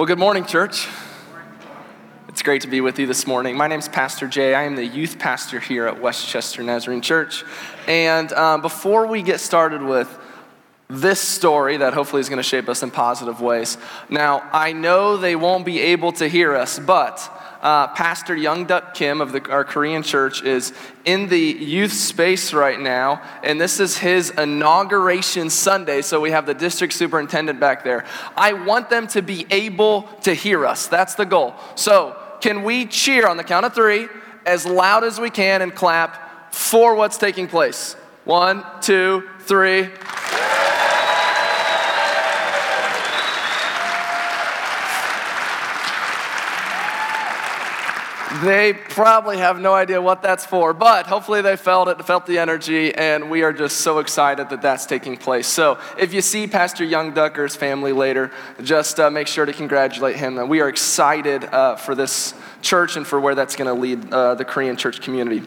Well, 0.00 0.06
good 0.06 0.18
morning, 0.18 0.46
church. 0.46 0.88
It's 2.26 2.40
great 2.40 2.62
to 2.62 2.68
be 2.68 2.80
with 2.80 2.98
you 2.98 3.06
this 3.06 3.26
morning. 3.26 3.54
My 3.54 3.66
name 3.66 3.80
is 3.80 3.86
Pastor 3.86 4.26
Jay. 4.28 4.54
I 4.54 4.62
am 4.62 4.74
the 4.74 4.86
youth 4.86 5.18
pastor 5.18 5.60
here 5.60 5.86
at 5.86 6.00
Westchester 6.00 6.62
Nazarene 6.62 7.02
Church. 7.02 7.44
And 7.86 8.32
um, 8.32 8.62
before 8.62 9.06
we 9.06 9.20
get 9.20 9.40
started 9.40 9.82
with 9.82 10.08
this 10.88 11.20
story 11.20 11.76
that 11.76 11.92
hopefully 11.92 12.20
is 12.20 12.30
going 12.30 12.38
to 12.38 12.42
shape 12.42 12.70
us 12.70 12.82
in 12.82 12.90
positive 12.90 13.42
ways, 13.42 13.76
now 14.08 14.48
I 14.54 14.72
know 14.72 15.18
they 15.18 15.36
won't 15.36 15.66
be 15.66 15.80
able 15.80 16.12
to 16.12 16.28
hear 16.28 16.56
us, 16.56 16.78
but 16.78 17.18
uh, 17.60 17.88
Pastor 17.88 18.34
Young 18.34 18.64
Duck 18.64 18.94
Kim 18.94 19.20
of 19.20 19.32
the, 19.32 19.50
our 19.50 19.64
Korean 19.64 20.02
church 20.02 20.42
is 20.42 20.72
in 21.04 21.28
the 21.28 21.38
youth 21.38 21.92
space 21.92 22.52
right 22.52 22.80
now, 22.80 23.22
and 23.42 23.60
this 23.60 23.80
is 23.80 23.98
his 23.98 24.30
inauguration 24.30 25.50
Sunday. 25.50 26.02
So 26.02 26.20
we 26.20 26.30
have 26.30 26.46
the 26.46 26.54
district 26.54 26.94
superintendent 26.94 27.60
back 27.60 27.84
there. 27.84 28.04
I 28.36 28.54
want 28.54 28.90
them 28.90 29.06
to 29.08 29.22
be 29.22 29.46
able 29.50 30.02
to 30.22 30.34
hear 30.34 30.66
us. 30.66 30.86
That's 30.86 31.14
the 31.14 31.26
goal. 31.26 31.54
So, 31.74 32.16
can 32.40 32.62
we 32.62 32.86
cheer 32.86 33.28
on 33.28 33.36
the 33.36 33.44
count 33.44 33.66
of 33.66 33.74
three 33.74 34.08
as 34.46 34.64
loud 34.64 35.04
as 35.04 35.20
we 35.20 35.28
can 35.28 35.60
and 35.60 35.74
clap 35.74 36.54
for 36.54 36.94
what's 36.94 37.18
taking 37.18 37.46
place? 37.46 37.94
One, 38.24 38.64
two, 38.80 39.28
three. 39.40 39.90
They 48.42 48.72
probably 48.72 49.36
have 49.36 49.60
no 49.60 49.74
idea 49.74 50.00
what 50.00 50.22
that's 50.22 50.46
for, 50.46 50.72
but 50.72 51.06
hopefully 51.06 51.42
they 51.42 51.56
felt 51.56 51.88
it, 51.88 52.02
felt 52.06 52.24
the 52.24 52.38
energy, 52.38 52.94
and 52.94 53.28
we 53.28 53.42
are 53.42 53.52
just 53.52 53.78
so 53.78 53.98
excited 53.98 54.48
that 54.48 54.62
that's 54.62 54.86
taking 54.86 55.18
place. 55.18 55.46
So 55.46 55.78
if 55.98 56.14
you 56.14 56.22
see 56.22 56.46
Pastor 56.46 56.84
Young 56.84 57.12
Ducker's 57.12 57.54
family 57.54 57.92
later, 57.92 58.30
just 58.62 58.98
uh, 58.98 59.10
make 59.10 59.26
sure 59.26 59.44
to 59.44 59.52
congratulate 59.52 60.16
him. 60.16 60.48
We 60.48 60.60
are 60.60 60.68
excited 60.68 61.44
uh, 61.44 61.76
for 61.76 61.94
this 61.94 62.32
church 62.62 62.96
and 62.96 63.06
for 63.06 63.20
where 63.20 63.34
that's 63.34 63.56
going 63.56 63.68
to 63.68 63.78
lead 63.78 64.10
uh, 64.10 64.36
the 64.36 64.44
Korean 64.44 64.76
church 64.76 65.02
community. 65.02 65.42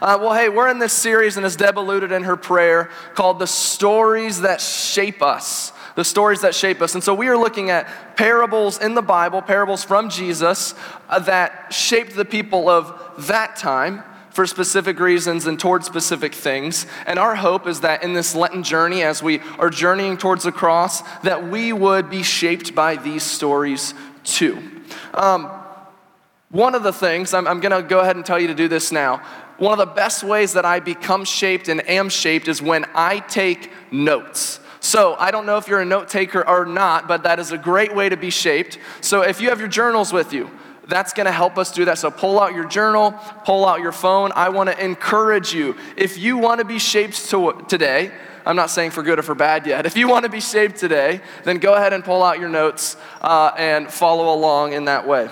Uh, 0.00 0.18
well, 0.20 0.34
hey, 0.34 0.48
we're 0.48 0.68
in 0.68 0.78
this 0.80 0.92
series, 0.92 1.36
and 1.36 1.46
as 1.46 1.54
Deb 1.54 1.78
alluded 1.78 2.10
in 2.10 2.24
her 2.24 2.36
prayer, 2.36 2.90
called 3.14 3.38
The 3.38 3.46
Stories 3.46 4.40
That 4.40 4.60
Shape 4.60 5.22
Us 5.22 5.72
the 5.94 6.04
stories 6.04 6.40
that 6.40 6.54
shape 6.54 6.80
us. 6.82 6.94
And 6.94 7.04
so 7.04 7.14
we 7.14 7.28
are 7.28 7.36
looking 7.36 7.70
at 7.70 8.16
parables 8.16 8.80
in 8.80 8.94
the 8.94 9.02
Bible, 9.02 9.42
parables 9.42 9.84
from 9.84 10.10
Jesus 10.10 10.74
uh, 11.08 11.18
that 11.20 11.72
shaped 11.72 12.16
the 12.16 12.24
people 12.24 12.68
of 12.68 13.26
that 13.26 13.56
time 13.56 14.02
for 14.30 14.46
specific 14.46 14.98
reasons 14.98 15.46
and 15.46 15.60
towards 15.60 15.86
specific 15.86 16.34
things. 16.34 16.86
And 17.06 17.20
our 17.20 17.36
hope 17.36 17.68
is 17.68 17.82
that 17.82 18.02
in 18.02 18.14
this 18.14 18.34
Lenten 18.34 18.64
journey, 18.64 19.02
as 19.02 19.22
we 19.22 19.38
are 19.60 19.70
journeying 19.70 20.16
towards 20.16 20.42
the 20.42 20.50
cross, 20.50 21.02
that 21.20 21.48
we 21.48 21.72
would 21.72 22.10
be 22.10 22.24
shaped 22.24 22.74
by 22.74 22.96
these 22.96 23.22
stories 23.22 23.94
too. 24.24 24.60
Um, 25.14 25.48
one 26.50 26.74
of 26.74 26.82
the 26.82 26.92
things, 26.92 27.32
I'm, 27.32 27.46
I'm 27.46 27.60
going 27.60 27.80
to 27.80 27.88
go 27.88 28.00
ahead 28.00 28.16
and 28.16 28.26
tell 28.26 28.40
you 28.40 28.48
to 28.48 28.54
do 28.54 28.66
this 28.66 28.90
now. 28.90 29.22
One 29.58 29.72
of 29.72 29.78
the 29.78 29.94
best 29.94 30.24
ways 30.24 30.54
that 30.54 30.64
I 30.64 30.80
become 30.80 31.24
shaped 31.24 31.68
and 31.68 31.88
am 31.88 32.08
shaped 32.08 32.48
is 32.48 32.60
when 32.60 32.86
I 32.92 33.20
take 33.20 33.70
notes. 33.92 34.58
So 34.84 35.16
I 35.18 35.30
don't 35.30 35.46
know 35.46 35.56
if 35.56 35.66
you're 35.66 35.80
a 35.80 35.84
note 35.86 36.10
taker 36.10 36.46
or 36.46 36.66
not, 36.66 37.08
but 37.08 37.22
that 37.22 37.38
is 37.38 37.52
a 37.52 37.56
great 37.56 37.94
way 37.94 38.10
to 38.10 38.18
be 38.18 38.28
shaped. 38.28 38.78
So 39.00 39.22
if 39.22 39.40
you 39.40 39.48
have 39.48 39.58
your 39.58 39.66
journals 39.66 40.12
with 40.12 40.34
you, 40.34 40.50
that's 40.86 41.14
going 41.14 41.24
to 41.24 41.32
help 41.32 41.56
us 41.56 41.72
do 41.72 41.86
that. 41.86 41.96
So 41.96 42.10
pull 42.10 42.38
out 42.38 42.54
your 42.54 42.68
journal, 42.68 43.12
pull 43.46 43.64
out 43.64 43.80
your 43.80 43.92
phone. 43.92 44.30
I 44.36 44.50
want 44.50 44.68
to 44.68 44.84
encourage 44.84 45.54
you. 45.54 45.74
If 45.96 46.18
you 46.18 46.36
want 46.36 46.58
to 46.58 46.66
be 46.66 46.78
shaped 46.78 47.30
to, 47.30 47.64
today, 47.66 48.12
I'm 48.44 48.56
not 48.56 48.68
saying 48.68 48.90
for 48.90 49.02
good 49.02 49.18
or 49.18 49.22
for 49.22 49.34
bad 49.34 49.66
yet. 49.66 49.86
If 49.86 49.96
you 49.96 50.06
want 50.06 50.26
to 50.26 50.30
be 50.30 50.42
shaped 50.42 50.76
today, 50.76 51.22
then 51.44 51.56
go 51.56 51.72
ahead 51.72 51.94
and 51.94 52.04
pull 52.04 52.22
out 52.22 52.38
your 52.38 52.50
notes 52.50 52.98
uh, 53.22 53.52
and 53.56 53.90
follow 53.90 54.34
along 54.34 54.74
in 54.74 54.84
that 54.84 55.08
way. 55.08 55.30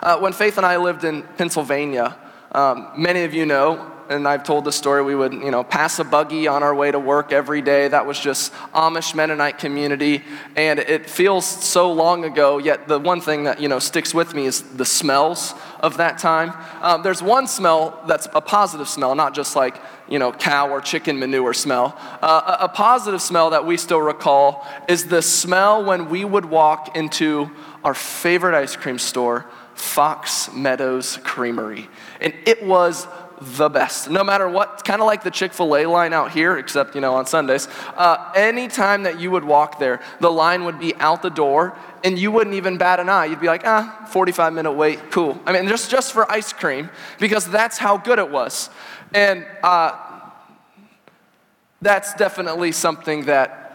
Uh, 0.00 0.20
when 0.20 0.32
Faith 0.32 0.56
and 0.56 0.64
I 0.64 0.76
lived 0.76 1.02
in 1.02 1.24
Pennsylvania, 1.36 2.16
um, 2.52 2.92
many 2.96 3.24
of 3.24 3.34
you 3.34 3.44
know 3.44 3.95
and 4.10 4.26
I've 4.26 4.44
told 4.44 4.64
the 4.64 4.72
story, 4.72 5.02
we 5.02 5.14
would, 5.14 5.32
you 5.32 5.50
know, 5.50 5.64
pass 5.64 5.98
a 5.98 6.04
buggy 6.04 6.46
on 6.46 6.62
our 6.62 6.74
way 6.74 6.90
to 6.90 6.98
work 6.98 7.32
every 7.32 7.62
day. 7.62 7.88
That 7.88 8.06
was 8.06 8.18
just 8.18 8.52
Amish 8.74 9.14
Mennonite 9.14 9.58
community. 9.58 10.22
And 10.56 10.78
it 10.78 11.08
feels 11.08 11.46
so 11.46 11.92
long 11.92 12.24
ago, 12.24 12.58
yet 12.58 12.88
the 12.88 12.98
one 12.98 13.20
thing 13.20 13.44
that, 13.44 13.60
you 13.60 13.68
know, 13.68 13.78
sticks 13.78 14.14
with 14.14 14.34
me 14.34 14.46
is 14.46 14.62
the 14.62 14.84
smells 14.84 15.54
of 15.80 15.96
that 15.98 16.18
time. 16.18 16.52
Um, 16.82 17.02
there's 17.02 17.22
one 17.22 17.46
smell 17.46 18.02
that's 18.06 18.28
a 18.34 18.40
positive 18.40 18.88
smell, 18.88 19.14
not 19.14 19.34
just 19.34 19.56
like, 19.56 19.80
you 20.08 20.18
know, 20.18 20.32
cow 20.32 20.70
or 20.70 20.80
chicken 20.80 21.18
manure 21.18 21.54
smell. 21.54 21.96
Uh, 22.22 22.56
a, 22.60 22.64
a 22.64 22.68
positive 22.68 23.20
smell 23.20 23.50
that 23.50 23.66
we 23.66 23.76
still 23.76 24.00
recall 24.00 24.66
is 24.88 25.06
the 25.06 25.22
smell 25.22 25.84
when 25.84 26.08
we 26.08 26.24
would 26.24 26.44
walk 26.44 26.96
into 26.96 27.50
our 27.84 27.94
favorite 27.94 28.56
ice 28.56 28.76
cream 28.76 28.98
store, 28.98 29.46
Fox 29.74 30.50
Meadows 30.52 31.18
Creamery. 31.18 31.88
And 32.20 32.32
it 32.46 32.64
was 32.64 33.06
the 33.40 33.68
best. 33.68 34.08
No 34.10 34.24
matter 34.24 34.48
what, 34.48 34.84
kind 34.84 35.00
of 35.00 35.06
like 35.06 35.22
the 35.22 35.30
Chick 35.30 35.52
fil 35.52 35.76
A 35.76 35.86
line 35.86 36.12
out 36.12 36.32
here, 36.32 36.56
except, 36.56 36.94
you 36.94 37.00
know, 37.00 37.14
on 37.14 37.26
Sundays. 37.26 37.68
Uh, 37.96 38.32
anytime 38.34 39.02
that 39.02 39.20
you 39.20 39.30
would 39.30 39.44
walk 39.44 39.78
there, 39.78 40.00
the 40.20 40.30
line 40.30 40.64
would 40.64 40.78
be 40.78 40.94
out 40.96 41.22
the 41.22 41.30
door 41.30 41.76
and 42.02 42.18
you 42.18 42.30
wouldn't 42.30 42.54
even 42.54 42.78
bat 42.78 43.00
an 43.00 43.08
eye. 43.08 43.26
You'd 43.26 43.40
be 43.40 43.46
like, 43.46 43.66
ah, 43.66 44.06
45 44.10 44.52
minute 44.52 44.72
wait, 44.72 45.10
cool. 45.10 45.38
I 45.44 45.52
mean, 45.52 45.68
just, 45.68 45.90
just 45.90 46.12
for 46.12 46.30
ice 46.30 46.52
cream, 46.52 46.90
because 47.18 47.48
that's 47.48 47.78
how 47.78 47.96
good 47.96 48.18
it 48.18 48.30
was. 48.30 48.70
And 49.12 49.46
uh, 49.62 49.98
that's 51.82 52.14
definitely 52.14 52.72
something 52.72 53.26
that 53.26 53.66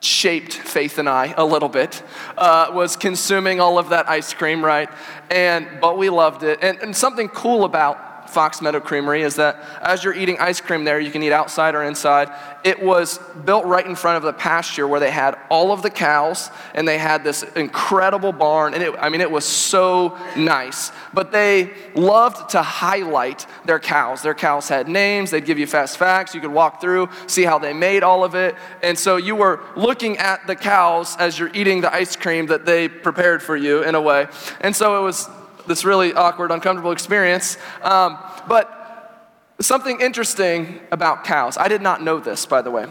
shaped 0.00 0.54
Faith 0.54 0.98
and 0.98 1.08
I 1.08 1.34
a 1.36 1.44
little 1.44 1.68
bit, 1.68 2.02
uh, 2.38 2.70
was 2.72 2.96
consuming 2.96 3.60
all 3.60 3.78
of 3.78 3.90
that 3.90 4.08
ice 4.08 4.32
cream, 4.32 4.64
right? 4.64 4.88
And, 5.30 5.68
but 5.80 5.98
we 5.98 6.08
loved 6.08 6.42
it. 6.42 6.58
And, 6.62 6.78
and 6.78 6.96
something 6.96 7.28
cool 7.28 7.64
about 7.64 8.09
Fox 8.30 8.62
Meadow 8.62 8.80
Creamery 8.80 9.22
is 9.22 9.36
that 9.36 9.62
as 9.82 10.04
you're 10.04 10.14
eating 10.14 10.38
ice 10.38 10.60
cream 10.60 10.84
there, 10.84 11.00
you 11.00 11.10
can 11.10 11.22
eat 11.22 11.32
outside 11.32 11.74
or 11.74 11.82
inside. 11.82 12.30
It 12.64 12.82
was 12.82 13.18
built 13.44 13.64
right 13.64 13.84
in 13.84 13.96
front 13.96 14.16
of 14.16 14.22
the 14.22 14.32
pasture 14.32 14.86
where 14.86 15.00
they 15.00 15.10
had 15.10 15.36
all 15.50 15.72
of 15.72 15.82
the 15.82 15.90
cows 15.90 16.50
and 16.74 16.86
they 16.86 16.98
had 16.98 17.24
this 17.24 17.42
incredible 17.42 18.32
barn. 18.32 18.74
And 18.74 18.82
it, 18.82 18.94
I 18.98 19.08
mean, 19.08 19.20
it 19.20 19.30
was 19.30 19.44
so 19.44 20.16
nice. 20.36 20.92
But 21.12 21.32
they 21.32 21.72
loved 21.94 22.50
to 22.50 22.62
highlight 22.62 23.46
their 23.64 23.80
cows. 23.80 24.22
Their 24.22 24.34
cows 24.34 24.68
had 24.68 24.88
names, 24.88 25.30
they'd 25.30 25.44
give 25.44 25.58
you 25.58 25.66
fast 25.66 25.96
facts. 25.96 26.34
You 26.34 26.40
could 26.40 26.52
walk 26.52 26.80
through, 26.80 27.08
see 27.26 27.42
how 27.42 27.58
they 27.58 27.72
made 27.72 28.02
all 28.02 28.24
of 28.24 28.34
it. 28.34 28.54
And 28.82 28.98
so 28.98 29.16
you 29.16 29.34
were 29.34 29.60
looking 29.76 30.18
at 30.18 30.46
the 30.46 30.56
cows 30.56 31.16
as 31.18 31.38
you're 31.38 31.50
eating 31.54 31.80
the 31.80 31.92
ice 31.92 32.16
cream 32.16 32.46
that 32.46 32.64
they 32.64 32.88
prepared 32.88 33.42
for 33.42 33.56
you 33.56 33.82
in 33.82 33.94
a 33.94 34.00
way. 34.00 34.28
And 34.60 34.74
so 34.74 35.00
it 35.00 35.02
was 35.02 35.28
this 35.70 35.84
really 35.84 36.12
awkward, 36.12 36.50
uncomfortable 36.50 36.90
experience. 36.90 37.56
Um, 37.82 38.18
but 38.48 39.46
something 39.60 40.00
interesting 40.00 40.80
about 40.90 41.22
cows, 41.22 41.56
I 41.56 41.68
did 41.68 41.80
not 41.80 42.02
know 42.02 42.18
this, 42.18 42.44
by 42.44 42.60
the 42.60 42.72
way. 42.72 42.86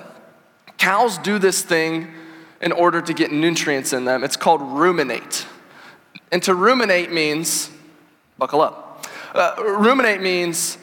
Cows 0.78 1.18
do 1.18 1.40
this 1.40 1.62
thing 1.62 2.08
in 2.62 2.72
order 2.72 3.02
to 3.02 3.14
get 3.14 3.34
nutrients 3.34 3.92
in 3.92 4.06
them. 4.06 4.24
It's 4.24 4.38
called 4.38 4.62
ruminate. 4.62 5.46
And 6.32 6.42
to 6.44 6.56
ruminate 6.56 7.12
means, 7.12 7.70
buckle 8.38 8.62
up. 8.62 9.06
Uh, 9.36 9.56
ruminate 9.60 10.22
means 10.22 10.78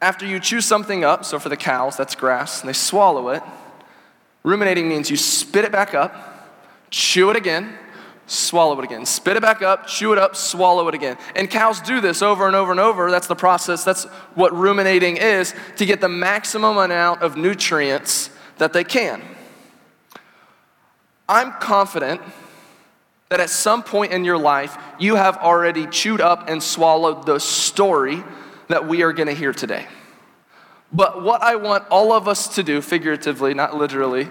after 0.00 0.24
you 0.24 0.40
chew 0.40 0.62
something 0.62 1.04
up, 1.04 1.26
so 1.26 1.38
for 1.38 1.50
the 1.50 1.56
cows, 1.56 1.98
that's 1.98 2.14
grass, 2.14 2.60
and 2.60 2.68
they 2.68 2.74
swallow 2.74 3.28
it. 3.28 3.42
Ruminating 4.42 4.88
means 4.88 5.10
you 5.10 5.18
spit 5.18 5.66
it 5.66 5.72
back 5.72 5.94
up, 5.94 6.50
chew 6.90 7.28
it 7.28 7.36
again, 7.36 7.76
swallow 8.26 8.78
it 8.78 8.84
again. 8.84 9.04
Spit 9.06 9.36
it 9.36 9.42
back 9.42 9.62
up, 9.62 9.86
chew 9.86 10.12
it 10.12 10.18
up, 10.18 10.36
swallow 10.36 10.88
it 10.88 10.94
again. 10.94 11.16
And 11.36 11.50
cows 11.50 11.80
do 11.80 12.00
this 12.00 12.22
over 12.22 12.46
and 12.46 12.56
over 12.56 12.70
and 12.70 12.80
over. 12.80 13.10
That's 13.10 13.26
the 13.26 13.34
process. 13.34 13.84
That's 13.84 14.04
what 14.34 14.54
ruminating 14.54 15.16
is 15.16 15.54
to 15.76 15.86
get 15.86 16.00
the 16.00 16.08
maximum 16.08 16.76
amount 16.76 17.22
of 17.22 17.36
nutrients 17.36 18.30
that 18.58 18.72
they 18.72 18.84
can. 18.84 19.22
I'm 21.28 21.52
confident 21.52 22.20
that 23.30 23.40
at 23.40 23.50
some 23.50 23.82
point 23.82 24.12
in 24.12 24.24
your 24.24 24.38
life, 24.38 24.76
you 24.98 25.16
have 25.16 25.38
already 25.38 25.86
chewed 25.86 26.20
up 26.20 26.48
and 26.48 26.62
swallowed 26.62 27.26
the 27.26 27.38
story 27.38 28.22
that 28.68 28.86
we 28.86 29.02
are 29.02 29.12
going 29.12 29.28
to 29.28 29.34
hear 29.34 29.52
today. 29.52 29.86
But 30.92 31.22
what 31.22 31.42
I 31.42 31.56
want 31.56 31.84
all 31.90 32.12
of 32.12 32.28
us 32.28 32.54
to 32.54 32.62
do, 32.62 32.80
figuratively, 32.80 33.54
not 33.54 33.76
literally, 33.76 34.28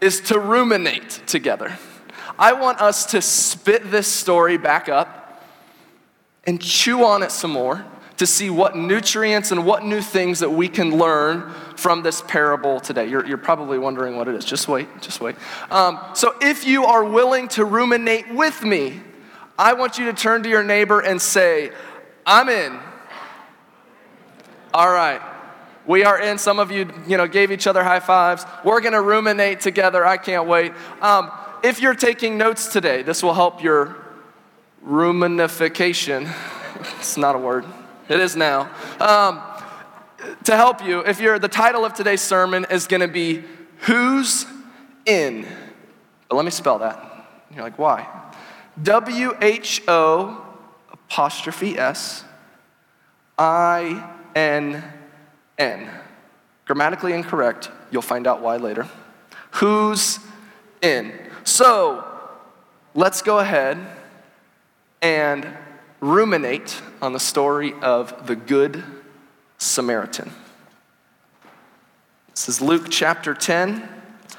is 0.00 0.20
to 0.22 0.38
ruminate 0.38 1.22
together. 1.26 1.76
I 2.38 2.52
want 2.52 2.80
us 2.80 3.06
to 3.06 3.22
spit 3.22 3.90
this 3.90 4.06
story 4.06 4.58
back 4.58 4.88
up 4.88 5.42
and 6.44 6.60
chew 6.60 7.04
on 7.04 7.22
it 7.22 7.32
some 7.32 7.50
more 7.50 7.84
to 8.18 8.26
see 8.26 8.48
what 8.48 8.76
nutrients 8.76 9.52
and 9.52 9.66
what 9.66 9.84
new 9.84 10.00
things 10.00 10.40
that 10.40 10.50
we 10.50 10.68
can 10.68 10.96
learn 10.96 11.50
from 11.76 12.02
this 12.02 12.22
parable 12.22 12.80
today. 12.80 13.06
You're, 13.06 13.26
you're 13.26 13.36
probably 13.36 13.78
wondering 13.78 14.16
what 14.16 14.28
it 14.28 14.34
is. 14.34 14.44
Just 14.44 14.68
wait, 14.68 14.88
just 15.00 15.20
wait. 15.20 15.36
Um, 15.70 15.98
so, 16.14 16.34
if 16.40 16.66
you 16.66 16.84
are 16.84 17.04
willing 17.04 17.48
to 17.48 17.64
ruminate 17.64 18.32
with 18.32 18.62
me, 18.62 19.00
I 19.58 19.74
want 19.74 19.98
you 19.98 20.06
to 20.06 20.12
turn 20.12 20.42
to 20.44 20.48
your 20.48 20.62
neighbor 20.62 21.00
and 21.00 21.20
say, 21.20 21.72
I'm 22.24 22.48
in. 22.48 22.78
All 24.72 24.90
right. 24.90 25.20
We 25.86 26.04
are 26.04 26.20
in. 26.20 26.38
Some 26.38 26.58
of 26.58 26.70
you, 26.70 26.90
you 27.06 27.16
know, 27.16 27.28
gave 27.28 27.52
each 27.52 27.66
other 27.66 27.84
high 27.84 28.00
fives. 28.00 28.44
We're 28.64 28.80
going 28.80 28.92
to 28.92 29.00
ruminate 29.00 29.60
together. 29.60 30.04
I 30.04 30.16
can't 30.16 30.46
wait. 30.46 30.72
Um, 31.00 31.30
if 31.62 31.80
you're 31.80 31.94
taking 31.94 32.38
notes 32.38 32.72
today, 32.72 33.02
this 33.02 33.22
will 33.22 33.34
help 33.34 33.62
your 33.62 33.96
ruminification. 34.84 36.32
it's 36.98 37.16
not 37.16 37.34
a 37.34 37.38
word, 37.38 37.64
it 38.08 38.20
is 38.20 38.36
now. 38.36 38.70
Um, 39.00 39.40
to 40.44 40.56
help 40.56 40.84
you, 40.84 41.00
if 41.00 41.20
you're 41.20 41.38
the 41.38 41.48
title 41.48 41.84
of 41.84 41.94
today's 41.94 42.22
sermon 42.22 42.66
is 42.70 42.86
going 42.86 43.00
to 43.00 43.08
be 43.08 43.44
Who's 43.80 44.46
in? 45.04 45.46
But 46.28 46.36
let 46.36 46.44
me 46.44 46.50
spell 46.50 46.78
that. 46.78 47.28
You're 47.52 47.62
like, 47.62 47.78
why? 47.78 48.08
W 48.82 49.36
H 49.40 49.82
O 49.86 50.44
apostrophe 50.92 51.78
S 51.78 52.24
I 53.38 54.14
N 54.34 54.82
N. 55.58 55.90
Grammatically 56.64 57.12
incorrect. 57.12 57.70
You'll 57.90 58.02
find 58.02 58.26
out 58.26 58.42
why 58.42 58.56
later. 58.56 58.88
Who's 59.52 60.18
in? 60.82 61.12
So 61.46 62.04
let's 62.92 63.22
go 63.22 63.38
ahead 63.38 63.78
and 65.00 65.46
ruminate 66.00 66.82
on 67.00 67.12
the 67.12 67.20
story 67.20 67.72
of 67.82 68.26
the 68.26 68.34
Good 68.34 68.82
Samaritan. 69.56 70.32
This 72.30 72.48
is 72.48 72.60
Luke 72.60 72.88
chapter 72.90 73.32
10. 73.32 73.88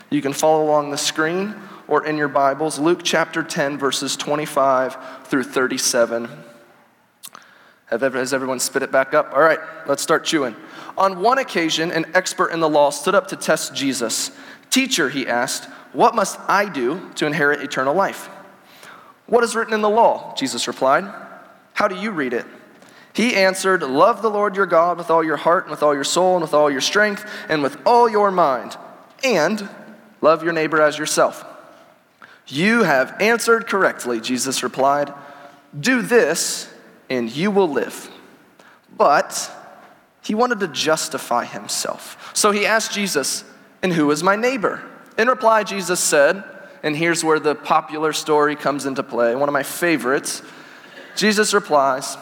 You 0.09 0.21
can 0.21 0.33
follow 0.33 0.65
along 0.65 0.91
the 0.91 0.97
screen 0.97 1.55
or 1.87 2.05
in 2.05 2.17
your 2.17 2.27
Bibles, 2.27 2.77
Luke 2.77 2.99
chapter 3.05 3.41
10, 3.41 3.77
verses 3.77 4.17
25 4.17 4.97
through 5.27 5.43
37. 5.43 6.27
Has 7.85 8.33
everyone 8.33 8.59
spit 8.59 8.83
it 8.83 8.91
back 8.91 9.13
up? 9.13 9.31
All 9.31 9.39
right, 9.39 9.59
let's 9.87 10.03
start 10.03 10.25
chewing. 10.25 10.57
On 10.97 11.21
one 11.21 11.37
occasion, 11.37 11.89
an 11.89 12.05
expert 12.13 12.49
in 12.49 12.59
the 12.59 12.67
law 12.67 12.89
stood 12.89 13.15
up 13.15 13.27
to 13.27 13.37
test 13.37 13.73
Jesus. 13.73 14.31
Teacher, 14.77 15.09
he 15.09 15.25
asked, 15.25 15.67
what 15.91 16.13
must 16.13 16.39
I 16.41 16.69
do 16.69 17.09
to 17.15 17.25
inherit 17.25 17.63
eternal 17.63 17.95
life? 17.95 18.27
What 19.25 19.43
is 19.43 19.55
written 19.55 19.73
in 19.73 19.81
the 19.81 19.89
law? 19.89 20.35
Jesus 20.35 20.67
replied. 20.67 21.11
How 21.73 21.87
do 21.87 21.95
you 21.95 22.11
read 22.11 22.31
it? 22.31 22.45
He 23.11 23.33
answered, 23.33 23.81
Love 23.81 24.21
the 24.21 24.29
Lord 24.29 24.55
your 24.55 24.67
God 24.67 24.99
with 24.99 25.09
all 25.09 25.23
your 25.23 25.35
heart, 25.37 25.63
and 25.63 25.71
with 25.71 25.81
all 25.81 25.95
your 25.95 26.03
soul, 26.03 26.33
and 26.35 26.43
with 26.43 26.53
all 26.53 26.69
your 26.69 26.81
strength, 26.81 27.27
and 27.49 27.63
with 27.63 27.75
all 27.87 28.07
your 28.07 28.29
mind, 28.29 28.77
and 29.23 29.67
love 30.21 30.43
your 30.43 30.53
neighbor 30.53 30.79
as 30.79 30.99
yourself. 30.99 31.43
You 32.45 32.83
have 32.83 33.19
answered 33.19 33.65
correctly, 33.65 34.21
Jesus 34.21 34.61
replied. 34.61 35.11
Do 35.79 36.03
this, 36.03 36.71
and 37.09 37.31
you 37.31 37.49
will 37.49 37.67
live. 37.67 38.11
But 38.95 39.51
he 40.21 40.35
wanted 40.35 40.59
to 40.59 40.67
justify 40.67 41.45
himself. 41.45 42.29
So 42.35 42.51
he 42.51 42.67
asked 42.67 42.91
Jesus, 42.91 43.43
And 43.81 43.93
who 43.93 44.09
is 44.11 44.23
my 44.23 44.35
neighbor? 44.35 44.83
In 45.17 45.27
reply, 45.27 45.63
Jesus 45.63 45.99
said, 45.99 46.43
and 46.83 46.95
here's 46.95 47.23
where 47.23 47.39
the 47.39 47.55
popular 47.55 48.13
story 48.13 48.55
comes 48.55 48.85
into 48.85 49.03
play, 49.03 49.35
one 49.35 49.49
of 49.49 49.53
my 49.53 49.63
favorites. 49.63 50.41
Jesus 51.15 51.53
replies, 51.53 52.17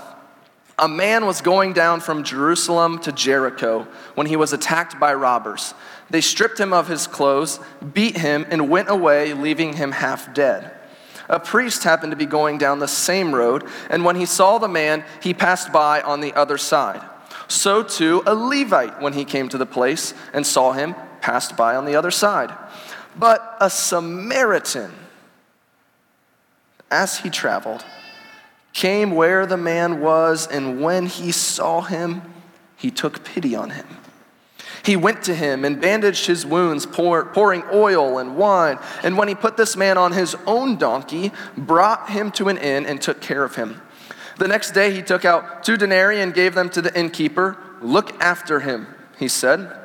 A 0.80 0.88
man 0.88 1.26
was 1.26 1.42
going 1.42 1.74
down 1.74 2.00
from 2.00 2.24
Jerusalem 2.24 3.00
to 3.00 3.12
Jericho 3.12 3.88
when 4.16 4.28
he 4.28 4.36
was 4.36 4.54
attacked 4.54 5.00
by 5.00 5.14
robbers. 5.14 5.74
They 6.10 6.22
stripped 6.22 6.60
him 6.60 6.72
of 6.72 6.88
his 6.88 7.08
clothes, 7.08 7.60
beat 7.94 8.18
him, 8.18 8.46
and 8.50 8.70
went 8.70 8.90
away, 8.90 9.34
leaving 9.34 9.74
him 9.74 9.92
half 9.92 10.34
dead. 10.34 10.72
A 11.28 11.40
priest 11.40 11.84
happened 11.84 12.12
to 12.12 12.18
be 12.18 12.28
going 12.28 12.58
down 12.58 12.80
the 12.80 12.88
same 12.88 13.34
road, 13.34 13.68
and 13.90 14.06
when 14.06 14.16
he 14.16 14.28
saw 14.28 14.58
the 14.60 14.68
man, 14.68 15.04
he 15.22 15.34
passed 15.34 15.74
by 15.74 16.02
on 16.02 16.22
the 16.22 16.34
other 16.34 16.58
side. 16.58 17.02
So 17.48 17.84
too, 17.84 18.24
a 18.26 18.36
Levite, 18.36 19.02
when 19.02 19.14
he 19.14 19.26
came 19.26 19.50
to 19.50 19.58
the 19.58 19.66
place 19.66 20.14
and 20.34 20.46
saw 20.46 20.72
him, 20.72 20.96
passed 21.26 21.58
by 21.58 21.76
on 21.76 21.86
the 21.86 21.96
other 21.96 22.12
side. 22.12 22.54
But 23.18 23.58
a 23.60 23.68
Samaritan, 23.68 24.94
as 26.92 27.18
he 27.18 27.32
traveled, 27.32 27.84
came 28.74 29.10
where 29.10 29.48
the 29.48 29.58
man 29.58 30.02
was, 30.02 30.46
and 30.46 30.80
when 30.82 31.08
he 31.08 31.32
saw 31.32 31.82
him, 31.82 32.22
he 32.78 32.92
took 32.92 33.24
pity 33.24 33.56
on 33.56 33.72
him. 33.72 33.88
He 34.84 34.96
went 34.96 35.24
to 35.24 35.34
him 35.34 35.66
and 35.66 35.82
bandaged 35.82 36.28
his 36.28 36.46
wounds, 36.46 36.86
pour, 36.86 37.26
pouring 37.26 37.64
oil 37.74 38.20
and 38.20 38.38
wine. 38.38 38.78
And 39.02 39.18
when 39.18 39.28
he 39.28 39.34
put 39.34 39.58
this 39.58 39.76
man 39.76 39.98
on 39.98 40.12
his 40.12 40.36
own 40.46 40.78
donkey, 40.78 41.32
brought 41.58 42.12
him 42.12 42.30
to 42.34 42.50
an 42.50 42.60
inn 42.60 42.86
and 42.86 43.02
took 43.02 43.20
care 43.20 43.44
of 43.44 43.56
him. 43.56 43.82
The 44.38 44.48
next 44.48 44.72
day 44.74 44.94
he 44.94 45.02
took 45.02 45.26
out 45.26 45.64
two 45.64 45.76
denarii 45.76 46.22
and 46.22 46.36
gave 46.36 46.54
them 46.54 46.70
to 46.70 46.84
the 46.84 46.96
innkeeper. 46.96 47.58
Look 47.82 48.14
after 48.22 48.60
him, 48.60 48.86
he 49.18 49.28
said. 49.28 49.85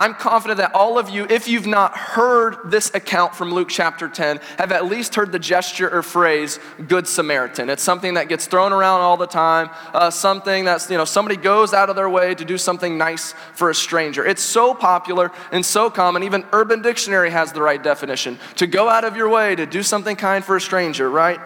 I'm 0.00 0.14
confident 0.14 0.58
that 0.58 0.76
all 0.76 0.96
of 0.96 1.10
you, 1.10 1.26
if 1.28 1.48
you've 1.48 1.66
not 1.66 1.96
heard 1.96 2.70
this 2.70 2.94
account 2.94 3.34
from 3.34 3.50
Luke 3.50 3.68
chapter 3.68 4.08
10, 4.08 4.38
have 4.56 4.70
at 4.70 4.86
least 4.86 5.16
heard 5.16 5.32
the 5.32 5.40
gesture 5.40 5.90
or 5.90 6.02
phrase 6.02 6.60
Good 6.86 7.08
Samaritan. 7.08 7.68
It's 7.68 7.82
something 7.82 8.14
that 8.14 8.28
gets 8.28 8.46
thrown 8.46 8.72
around 8.72 9.00
all 9.00 9.16
the 9.16 9.26
time, 9.26 9.70
uh, 9.92 10.10
something 10.10 10.64
that's, 10.64 10.88
you 10.88 10.96
know, 10.96 11.04
somebody 11.04 11.36
goes 11.36 11.74
out 11.74 11.90
of 11.90 11.96
their 11.96 12.08
way 12.08 12.32
to 12.36 12.44
do 12.44 12.56
something 12.56 12.96
nice 12.96 13.34
for 13.54 13.70
a 13.70 13.74
stranger. 13.74 14.24
It's 14.24 14.42
so 14.42 14.72
popular 14.72 15.32
and 15.50 15.66
so 15.66 15.90
common, 15.90 16.22
even 16.22 16.44
Urban 16.52 16.80
Dictionary 16.80 17.30
has 17.30 17.50
the 17.50 17.60
right 17.60 17.82
definition 17.82 18.38
to 18.56 18.68
go 18.68 18.88
out 18.88 19.02
of 19.02 19.16
your 19.16 19.28
way 19.28 19.56
to 19.56 19.66
do 19.66 19.82
something 19.82 20.14
kind 20.14 20.44
for 20.44 20.54
a 20.54 20.60
stranger, 20.60 21.10
right? 21.10 21.40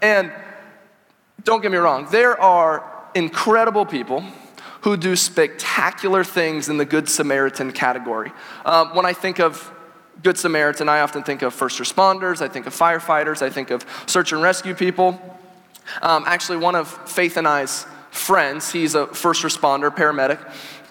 And 0.00 0.30
don't 1.42 1.60
get 1.60 1.72
me 1.72 1.78
wrong, 1.78 2.06
there 2.12 2.40
are 2.40 2.88
incredible 3.16 3.84
people 3.84 4.24
who 4.86 4.96
do 4.96 5.16
spectacular 5.16 6.22
things 6.22 6.68
in 6.68 6.76
the 6.76 6.84
Good 6.84 7.08
Samaritan 7.08 7.72
category. 7.72 8.30
Um, 8.64 8.94
when 8.94 9.04
I 9.04 9.14
think 9.14 9.40
of 9.40 9.72
Good 10.22 10.38
Samaritan, 10.38 10.88
I 10.88 11.00
often 11.00 11.24
think 11.24 11.42
of 11.42 11.52
first 11.52 11.80
responders, 11.80 12.40
I 12.40 12.46
think 12.46 12.68
of 12.68 12.72
firefighters, 12.72 13.42
I 13.42 13.50
think 13.50 13.72
of 13.72 13.84
search 14.06 14.30
and 14.30 14.40
rescue 14.40 14.74
people. 14.74 15.20
Um, 16.02 16.22
actually, 16.28 16.58
one 16.58 16.76
of 16.76 16.86
Faith 17.10 17.36
and 17.36 17.48
I's 17.48 17.84
friends, 18.12 18.70
he's 18.70 18.94
a 18.94 19.08
first 19.08 19.42
responder, 19.42 19.90
paramedic, 19.90 20.38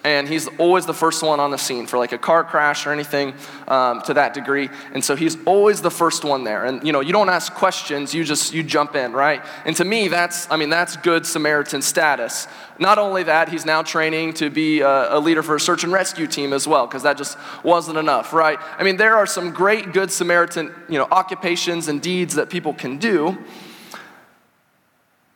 and 0.06 0.28
he's 0.28 0.46
always 0.58 0.86
the 0.86 0.94
first 0.94 1.20
one 1.20 1.40
on 1.40 1.50
the 1.50 1.58
scene 1.58 1.84
for 1.84 1.98
like 1.98 2.12
a 2.12 2.18
car 2.18 2.44
crash 2.44 2.86
or 2.86 2.92
anything 2.92 3.34
um, 3.66 4.00
to 4.02 4.14
that 4.14 4.34
degree. 4.34 4.70
And 4.92 5.04
so 5.04 5.16
he's 5.16 5.36
always 5.44 5.82
the 5.82 5.90
first 5.90 6.24
one 6.24 6.44
there. 6.44 6.64
And 6.64 6.86
you 6.86 6.92
know 6.92 7.00
you 7.00 7.12
don't 7.12 7.28
ask 7.28 7.52
questions 7.52 8.14
you 8.14 8.22
just 8.22 8.54
you 8.54 8.62
jump 8.62 8.94
in 8.94 9.12
right? 9.12 9.44
And 9.64 9.74
to 9.76 9.84
me 9.84 10.06
that's 10.06 10.48
i 10.48 10.56
mean 10.56 10.70
that's 10.70 10.96
good 10.96 11.26
samaritan 11.26 11.82
status. 11.82 12.46
Not 12.78 12.98
only 12.98 13.24
that 13.24 13.48
he's 13.48 13.66
now 13.66 13.82
training 13.82 14.34
to 14.34 14.48
be 14.48 14.80
a, 14.80 15.16
a 15.16 15.18
leader 15.18 15.42
for 15.42 15.56
a 15.56 15.60
search 15.60 15.82
and 15.82 15.92
rescue 15.92 16.28
team 16.28 16.52
as 16.52 16.68
well 16.68 16.86
because 16.86 17.02
that 17.02 17.18
just 17.18 17.36
wasn't 17.64 17.98
enough 17.98 18.32
right? 18.32 18.60
I 18.78 18.84
mean 18.84 18.98
there 18.98 19.16
are 19.16 19.26
some 19.26 19.50
great 19.50 19.92
good 19.92 20.12
samaritan 20.12 20.72
you 20.88 20.98
know 20.98 21.08
occupations 21.10 21.88
and 21.88 22.00
deeds 22.00 22.36
that 22.36 22.48
people 22.48 22.74
can 22.74 22.98
do. 22.98 23.36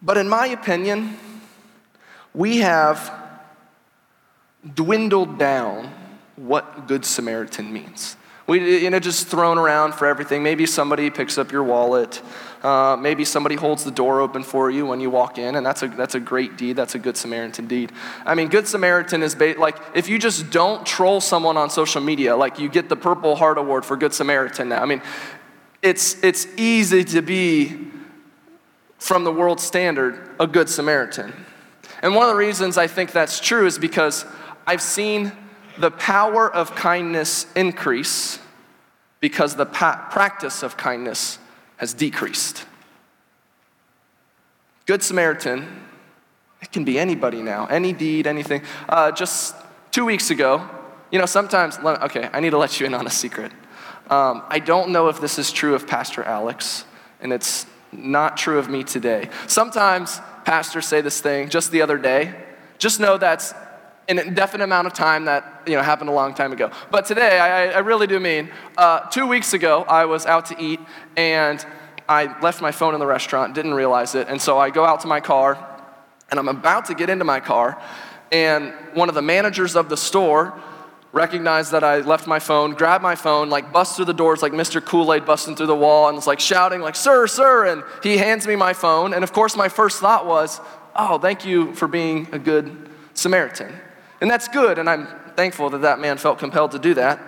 But 0.01 0.17
in 0.17 0.29
my 0.29 0.47
opinion 0.47 1.19
we 2.33 2.59
have 2.59 3.20
dwindled 4.75 5.39
down 5.39 5.93
what 6.37 6.87
Good 6.87 7.05
Samaritan 7.05 7.73
means. 7.73 8.17
We, 8.47 8.83
you 8.83 8.91
know, 8.91 8.99
just 8.99 9.29
thrown 9.29 9.59
around 9.59 9.95
for 9.95 10.07
everything. 10.07 10.43
Maybe 10.43 10.67
somebody 10.67 11.09
picks 11.09 11.39
up 11.39 11.53
your 11.53 11.63
wallet. 11.63 12.21
Uh, 12.63 12.97
maybe 12.99 13.25
somebody 13.25 13.55
holds 13.55 13.85
the 13.85 13.91
door 13.91 14.21
open 14.21 14.43
for 14.43 14.71
you 14.71 14.85
when 14.85 15.01
you 15.01 15.09
walk 15.09 15.39
in, 15.39 15.55
and 15.55 15.65
that's 15.65 15.83
a, 15.83 15.89
that's 15.89 16.15
a 16.15 16.21
great 16.21 16.57
deed. 16.59 16.75
That's 16.75 16.95
a 16.95 16.99
good 16.99 17.17
Samaritan 17.17 17.69
deed. 17.69 17.93
I 18.27 18.35
mean, 18.35 18.49
Good 18.49 18.67
Samaritan 18.67 19.23
is 19.23 19.35
ba- 19.35 19.55
like 19.57 19.77
if 19.95 20.09
you 20.09 20.19
just 20.19 20.51
don't 20.51 20.85
troll 20.85 21.21
someone 21.21 21.57
on 21.57 21.71
social 21.71 22.01
media, 22.01 22.35
like 22.37 22.59
you 22.59 22.69
get 22.69 22.89
the 22.89 22.97
Purple 22.97 23.37
Heart 23.37 23.59
Award 23.59 23.85
for 23.85 23.97
Good 23.97 24.13
Samaritan 24.13 24.69
now. 24.71 24.83
I 24.83 24.87
mean, 24.87 25.01
it's, 25.81 26.23
it's 26.23 26.47
easy 26.57 27.05
to 27.05 27.23
be, 27.23 27.89
from 28.99 29.25
the 29.25 29.33
world 29.33 29.61
standard, 29.61 30.29
a 30.41 30.47
Good 30.47 30.69
Samaritan. 30.69 31.33
And 32.03 32.15
one 32.15 32.25
of 32.25 32.31
the 32.31 32.39
reasons 32.39 32.77
I 32.77 32.89
think 32.89 33.13
that's 33.13 33.41
true 33.41 33.67
is 33.67 33.79
because 33.79 34.25
I've 34.71 34.83
seen 34.83 35.33
the 35.79 35.91
power 35.91 36.49
of 36.49 36.77
kindness 36.77 37.45
increase 37.57 38.39
because 39.19 39.57
the 39.57 39.67
pa- 39.67 40.07
practice 40.13 40.63
of 40.63 40.77
kindness 40.77 41.41
has 41.79 41.93
decreased. 41.93 42.65
Good 44.87 45.03
Samaritan, 45.03 45.67
it 46.63 46.71
can 46.71 46.85
be 46.85 47.01
anybody 47.01 47.43
now, 47.43 47.67
any 47.67 47.93
deed, 47.93 48.29
anything. 48.29 48.63
Uh, 48.89 49.11
just 49.11 49.57
two 49.91 50.05
weeks 50.05 50.31
ago, 50.31 50.65
you 51.11 51.19
know, 51.19 51.27
sometimes, 51.27 51.77
okay, 51.81 52.31
I 52.33 52.39
need 52.39 52.51
to 52.51 52.59
let 52.59 52.79
you 52.79 52.87
in 52.87 52.95
on 52.95 53.09
a 53.09 53.11
secret. 53.11 53.51
Um, 54.09 54.45
I 54.47 54.61
don't 54.61 54.91
know 54.91 55.09
if 55.09 55.21
this 55.21 55.37
is 55.37 55.51
true 55.51 55.75
of 55.75 55.89
Pastor 55.89 56.23
Alex, 56.23 56.85
and 57.21 57.33
it's 57.33 57.67
not 57.91 58.37
true 58.37 58.61
of 58.61 58.69
me 58.69 58.85
today. 58.85 59.31
Sometimes 59.49 60.21
pastors 60.45 60.87
say 60.87 61.01
this 61.01 61.21
thing 61.21 61.49
just 61.49 61.73
the 61.73 61.83
other 61.83 61.99
day. 61.99 62.37
Just 62.79 63.01
know 63.01 63.19
that's 63.19 63.53
an 64.09 64.19
indefinite 64.19 64.65
amount 64.65 64.87
of 64.87 64.93
time 64.93 65.27
that 65.27 65.63
you 65.67 65.75
know 65.75 65.83
happened 65.83 66.11
a 66.11 66.13
long 66.13 66.35
time 66.35 66.53
ago. 66.53 66.71
But 66.91 67.07
today, 67.07 67.39
I, 67.39 67.67
I 67.71 67.79
really 67.79 68.07
do 68.07 68.19
mean. 68.19 68.51
Uh, 68.77 69.01
two 69.09 69.27
weeks 69.27 69.53
ago, 69.53 69.85
I 69.85 70.05
was 70.05 70.27
out 70.27 70.47
to 70.47 70.61
eat 70.61 70.81
and 71.17 71.65
I 72.09 72.41
left 72.41 72.61
my 72.61 72.73
phone 72.73 72.95
in 72.95 73.01
the 73.01 73.07
restaurant, 73.07 73.55
didn't 73.55 73.75
realize 73.75 74.17
it, 74.17 74.27
and 74.29 74.43
so 74.43 74.59
I 74.59 74.71
go 74.71 74.85
out 74.85 75.01
to 75.01 75.07
my 75.07 75.21
car, 75.21 75.57
and 76.29 76.41
I'm 76.41 76.49
about 76.49 76.87
to 76.87 76.95
get 76.95 77.09
into 77.09 77.25
my 77.25 77.39
car, 77.39 77.81
and 78.33 78.73
one 78.95 79.09
of 79.09 79.15
the 79.15 79.23
managers 79.23 79.77
of 79.77 79.89
the 79.89 79.97
store 79.97 80.61
recognized 81.13 81.71
that 81.71 81.85
I 81.85 81.99
left 81.99 82.27
my 82.27 82.41
phone, 82.41 82.73
grabbed 82.73 83.03
my 83.03 83.15
phone, 83.15 83.49
like 83.49 83.73
bust 83.73 83.95
through 83.95 84.07
the 84.07 84.15
doors 84.15 84.43
like 84.43 84.53
Mr. 84.53 84.85
Kool-Aid 84.85 85.25
busting 85.25 85.55
through 85.55 85.69
the 85.69 85.77
wall, 85.77 86.09
and 86.09 86.17
was 86.17 86.27
like 86.27 86.41
shouting, 86.41 86.81
like, 86.81 86.97
sir, 86.97 87.29
sir, 87.29 87.67
and 87.67 87.85
he 88.03 88.17
hands 88.17 88.45
me 88.45 88.57
my 88.57 88.73
phone, 88.73 89.15
and 89.15 89.23
of 89.23 89.33
course 89.33 89.57
my 89.57 89.69
first 89.69 90.01
thought 90.01 90.27
was, 90.27 90.61
oh, 90.97 91.19
thank 91.19 91.45
you 91.45 91.75
for 91.75 91.87
being 91.87 92.29
a 92.33 92.41
good 92.41 92.91
Samaritan. 93.15 93.73
And 94.21 94.31
that's 94.31 94.49
good, 94.49 94.79
and 94.79 94.89
I'm 94.89 95.07
thankful 95.37 95.71
that 95.71 95.83
that 95.83 95.99
man 95.99 96.19
felt 96.19 96.39
compelled 96.39 96.73
to 96.73 96.79
do 96.79 96.95
that. 96.95 97.21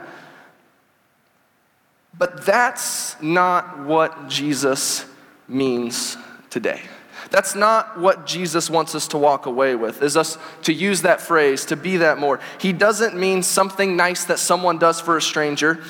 But 2.17 2.45
that's 2.45 3.21
not 3.23 3.81
what 3.87 4.29
Jesus 4.29 5.07
means 5.49 6.17
today. 6.51 6.83
That's 7.31 7.55
not 7.55 7.99
what 7.99 8.27
Jesus 8.27 8.69
wants 8.69 8.95
us 8.95 9.09
to 9.09 9.19
walk 9.19 9.47
away 9.47 9.75
with, 9.75 10.03
is 10.03 10.19
us 10.19 10.37
to 10.65 10.73
use 10.73 11.03
that 11.03 11.21
phrase, 11.21 11.65
to 11.67 11.77
be 11.77 11.97
that 11.99 12.19
more. 12.19 12.41
He 12.59 12.75
doesn't 12.75 13.17
mean 13.17 13.43
something 13.43 13.97
nice 13.97 14.25
that 14.25 14.39
someone 14.39 14.79
does 14.79 15.01
for 15.01 15.17
a 15.17 15.23
stranger. 15.23 15.83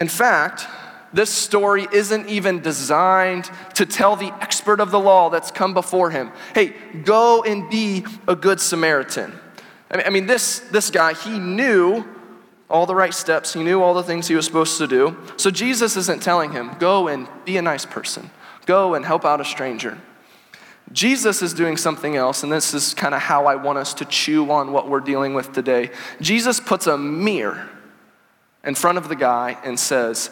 In 0.00 0.08
fact, 0.08 0.66
this 1.12 1.28
story 1.28 1.86
isn't 1.92 2.28
even 2.28 2.60
designed 2.60 3.50
to 3.74 3.84
tell 3.84 4.16
the 4.16 4.32
expert 4.40 4.80
of 4.80 4.90
the 4.90 4.98
law 4.98 5.28
that's 5.28 5.50
come 5.50 5.74
before 5.74 6.10
him, 6.10 6.32
hey, 6.54 6.74
go 7.04 7.42
and 7.42 7.68
be 7.68 8.06
a 8.26 8.34
good 8.34 8.58
Samaritan. 8.58 9.38
I 9.92 10.10
mean, 10.10 10.26
this, 10.26 10.60
this 10.70 10.90
guy, 10.90 11.12
he 11.12 11.38
knew 11.38 12.04
all 12.70 12.86
the 12.86 12.94
right 12.94 13.12
steps, 13.12 13.52
he 13.52 13.62
knew 13.62 13.82
all 13.82 13.92
the 13.92 14.02
things 14.02 14.26
he 14.26 14.34
was 14.34 14.46
supposed 14.46 14.78
to 14.78 14.86
do. 14.86 15.16
So 15.36 15.50
Jesus 15.50 15.96
isn't 15.96 16.22
telling 16.22 16.52
him, 16.52 16.70
go 16.78 17.08
and 17.08 17.28
be 17.44 17.58
a 17.58 17.62
nice 17.62 17.84
person, 17.84 18.30
go 18.64 18.94
and 18.94 19.04
help 19.04 19.24
out 19.26 19.40
a 19.40 19.44
stranger. 19.44 19.98
Jesus 20.90 21.42
is 21.42 21.54
doing 21.54 21.76
something 21.76 22.16
else, 22.16 22.42
and 22.42 22.50
this 22.50 22.74
is 22.74 22.94
kind 22.94 23.14
of 23.14 23.20
how 23.20 23.46
I 23.46 23.56
want 23.56 23.78
us 23.78 23.94
to 23.94 24.04
chew 24.04 24.50
on 24.50 24.72
what 24.72 24.88
we're 24.88 25.00
dealing 25.00 25.34
with 25.34 25.52
today. 25.52 25.90
Jesus 26.20 26.60
puts 26.60 26.86
a 26.86 26.98
mirror 26.98 27.68
in 28.64 28.74
front 28.74 28.98
of 28.98 29.08
the 29.08 29.16
guy 29.16 29.58
and 29.64 29.78
says, 29.78 30.30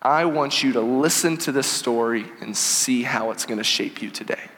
I 0.00 0.24
want 0.24 0.62
you 0.62 0.72
to 0.72 0.80
listen 0.80 1.36
to 1.38 1.52
this 1.52 1.68
story 1.68 2.26
and 2.40 2.56
see 2.56 3.02
how 3.02 3.30
it's 3.30 3.46
going 3.46 3.58
to 3.58 3.64
shape 3.64 4.02
you 4.02 4.10
today. 4.10 4.50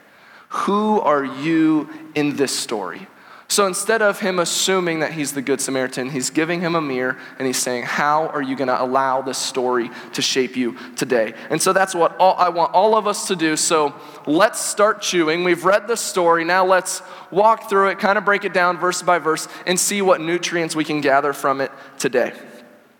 Who 0.49 0.99
are 1.01 1.23
you 1.23 1.89
in 2.15 2.35
this 2.35 2.57
story? 2.57 3.07
So 3.47 3.67
instead 3.67 4.01
of 4.01 4.19
him 4.19 4.39
assuming 4.39 4.99
that 4.99 5.11
he's 5.13 5.33
the 5.33 5.41
Good 5.41 5.61
Samaritan, 5.61 6.09
he's 6.09 6.31
giving 6.31 6.61
him 6.61 6.73
a 6.73 6.81
mirror 6.81 7.17
and 7.37 7.45
he's 7.45 7.59
saying, 7.59 7.83
How 7.83 8.27
are 8.27 8.41
you 8.41 8.55
going 8.55 8.69
to 8.69 8.81
allow 8.81 9.21
this 9.21 9.37
story 9.37 9.91
to 10.13 10.21
shape 10.21 10.57
you 10.57 10.75
today? 10.95 11.33
And 11.51 11.61
so 11.61 11.71
that's 11.71 11.93
what 11.93 12.17
all, 12.17 12.35
I 12.37 12.49
want 12.49 12.73
all 12.73 12.97
of 12.97 13.07
us 13.07 13.27
to 13.27 13.35
do. 13.35 13.55
So 13.55 13.93
let's 14.25 14.59
start 14.59 15.01
chewing. 15.01 15.43
We've 15.43 15.63
read 15.63 15.87
the 15.87 15.95
story. 15.95 16.43
Now 16.43 16.65
let's 16.65 17.03
walk 17.29 17.69
through 17.69 17.89
it, 17.89 17.99
kind 17.99 18.17
of 18.17 18.25
break 18.25 18.45
it 18.45 18.53
down 18.53 18.77
verse 18.77 19.03
by 19.03 19.19
verse, 19.19 19.47
and 19.67 19.79
see 19.79 20.01
what 20.01 20.21
nutrients 20.21 20.75
we 20.75 20.83
can 20.83 20.99
gather 20.99 21.31
from 21.31 21.61
it 21.61 21.71
today. 21.99 22.33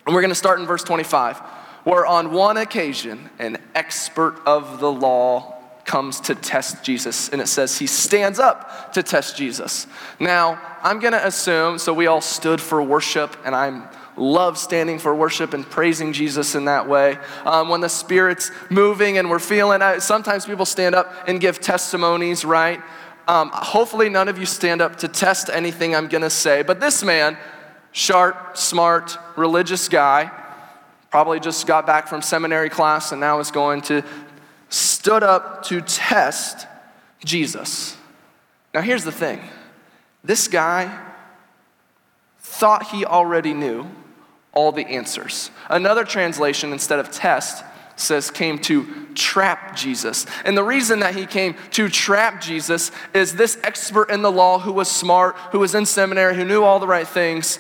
And 0.06 0.14
we're 0.14 0.22
going 0.22 0.30
to 0.30 0.36
start 0.36 0.60
in 0.60 0.68
verse 0.68 0.84
25, 0.84 1.40
where 1.86 2.06
on 2.06 2.32
one 2.32 2.58
occasion, 2.58 3.32
an 3.40 3.58
expert 3.74 4.40
of 4.46 4.80
the 4.80 4.92
law 4.92 5.55
comes 5.86 6.20
to 6.20 6.36
test 6.36 6.84
Jesus. 6.84 7.30
And 7.30 7.42
it 7.42 7.48
says 7.48 7.78
he 7.78 7.88
stands 7.88 8.40
up 8.40 8.92
to 8.94 9.04
test 9.04 9.38
Jesus. 9.38 9.88
Now, 10.20 10.60
I'm 10.84 11.00
going 11.00 11.14
to 11.14 11.26
assume, 11.26 11.78
so 11.80 11.94
we 11.94 12.08
all 12.08 12.22
stood 12.22 12.60
for 12.60 12.82
worship, 12.82 13.38
and 13.46 13.56
I 13.56 13.88
love 14.18 14.58
standing 14.58 14.98
for 14.98 15.14
worship 15.14 15.54
and 15.54 15.68
praising 15.70 16.14
Jesus 16.14 16.56
in 16.56 16.66
that 16.66 16.88
way. 16.88 17.18
Um, 17.46 17.70
when 17.70 17.82
the 17.82 17.90
Spirit's 17.90 18.52
moving 18.70 19.18
and 19.18 19.30
we're 19.30 19.40
feeling, 19.40 19.82
uh, 19.82 20.00
sometimes 20.00 20.46
people 20.46 20.66
stand 20.66 20.96
up 20.96 21.14
and 21.28 21.40
give 21.40 21.60
testimonies, 21.60 22.44
right? 22.44 22.82
Um, 23.28 23.50
hopefully, 23.54 24.10
none 24.10 24.28
of 24.28 24.38
you 24.38 24.46
stand 24.46 24.82
up 24.82 24.98
to 24.98 25.08
test 25.08 25.50
anything 25.50 25.96
I'm 25.96 26.08
going 26.08 26.22
to 26.22 26.30
say, 26.30 26.62
but 26.62 26.80
this 26.80 27.04
man, 27.04 27.38
sharp, 27.92 28.58
smart, 28.58 29.18
religious 29.36 29.90
guy, 29.90 30.32
probably 31.10 31.40
just 31.40 31.66
got 31.66 31.88
back 31.88 32.08
from 32.08 32.22
seminary 32.22 32.70
class 32.70 33.12
and 33.12 33.22
now 33.22 33.40
is 33.40 33.50
going 33.50 33.82
to 33.82 34.04
stood 34.70 35.24
up 35.24 35.64
to 35.66 35.82
test 35.82 36.68
Jesus. 37.24 37.98
Now, 38.74 38.82
here's 38.82 39.04
the 39.04 39.12
thing 39.12 39.42
this 40.24 40.48
guy 40.48 41.02
thought 42.40 42.88
he 42.88 43.06
already 43.06 43.54
knew 43.54 43.88
all 44.54 44.72
the 44.72 44.86
answers. 44.88 45.52
Another 45.70 46.04
translation, 46.04 46.72
instead 46.72 47.00
of 47.00 47.12
test, 47.12 47.64
says 47.96 48.32
came 48.32 48.60
to 48.60 48.88
trap 49.14 49.76
Jesus. 49.76 50.26
And 50.44 50.58
the 50.58 50.64
reason 50.64 51.00
that 51.00 51.16
he 51.16 51.26
came 51.26 51.56
to 51.72 51.90
trap 51.90 52.42
Jesus 52.42 52.92
is 53.14 53.36
this 53.36 53.58
expert 53.64 54.10
in 54.10 54.22
the 54.22 54.32
law 54.32 54.60
who 54.60 54.74
was 54.74 54.90
smart, 54.90 55.36
who 55.52 55.60
was 55.60 55.76
in 55.76 55.86
seminary, 55.86 56.36
who 56.36 56.46
knew 56.46 56.64
all 56.64 56.80
the 56.80 56.88
right 56.88 57.08
things. 57.08 57.60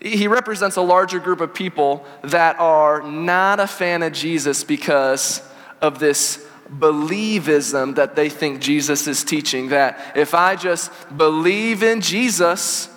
He 0.00 0.28
represents 0.28 0.76
a 0.76 0.82
larger 0.82 1.18
group 1.18 1.40
of 1.40 1.54
people 1.54 2.04
that 2.22 2.58
are 2.58 3.02
not 3.02 3.60
a 3.60 3.66
fan 3.66 4.02
of 4.02 4.12
Jesus 4.12 4.64
because 4.64 5.42
of 5.80 5.98
this 5.98 6.44
believism 6.70 7.94
that 7.94 8.14
they 8.14 8.28
think 8.28 8.60
Jesus 8.60 9.06
is 9.06 9.24
teaching. 9.24 9.68
That 9.68 10.16
if 10.16 10.34
I 10.34 10.56
just 10.56 10.90
believe 11.16 11.82
in 11.82 12.00
Jesus, 12.00 12.88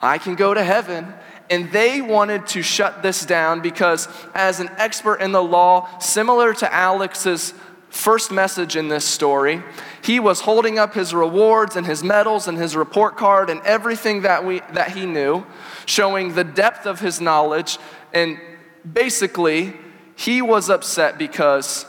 I 0.00 0.18
can 0.18 0.34
go 0.34 0.54
to 0.54 0.62
heaven. 0.62 1.12
And 1.48 1.70
they 1.70 2.02
wanted 2.02 2.46
to 2.48 2.62
shut 2.62 3.02
this 3.02 3.24
down 3.24 3.60
because, 3.60 4.08
as 4.34 4.58
an 4.58 4.68
expert 4.78 5.20
in 5.20 5.30
the 5.30 5.42
law, 5.42 5.98
similar 6.00 6.52
to 6.54 6.74
Alex's 6.74 7.54
first 7.88 8.32
message 8.32 8.74
in 8.74 8.88
this 8.88 9.04
story, 9.04 9.62
he 10.02 10.18
was 10.20 10.40
holding 10.40 10.78
up 10.78 10.94
his 10.94 11.14
rewards 11.14 11.76
and 11.76 11.86
his 11.86 12.02
medals 12.02 12.48
and 12.48 12.58
his 12.58 12.76
report 12.76 13.16
card 13.16 13.48
and 13.48 13.60
everything 13.62 14.22
that, 14.22 14.44
we, 14.44 14.60
that 14.72 14.90
he 14.90 15.06
knew, 15.06 15.46
showing 15.86 16.34
the 16.34 16.44
depth 16.44 16.84
of 16.84 16.98
his 16.98 17.20
knowledge. 17.20 17.78
And 18.12 18.40
basically, 18.90 19.72
he 20.16 20.42
was 20.42 20.68
upset 20.68 21.16
because 21.16 21.86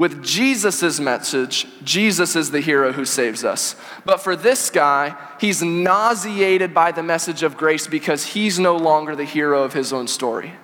with 0.00 0.24
Jesus' 0.24 0.98
message, 0.98 1.66
Jesus 1.84 2.34
is 2.34 2.50
the 2.50 2.62
hero 2.62 2.90
who 2.90 3.04
saves 3.04 3.44
us. 3.44 3.76
But 4.06 4.22
for 4.22 4.34
this 4.34 4.70
guy, 4.70 5.14
he's 5.38 5.62
nauseated 5.62 6.72
by 6.72 6.90
the 6.90 7.02
message 7.02 7.42
of 7.42 7.58
grace 7.58 7.86
because 7.86 8.24
he's 8.24 8.58
no 8.58 8.78
longer 8.78 9.14
the 9.14 9.26
hero 9.26 9.62
of 9.62 9.74
his 9.74 9.92
own 9.92 10.08
story. 10.08 10.54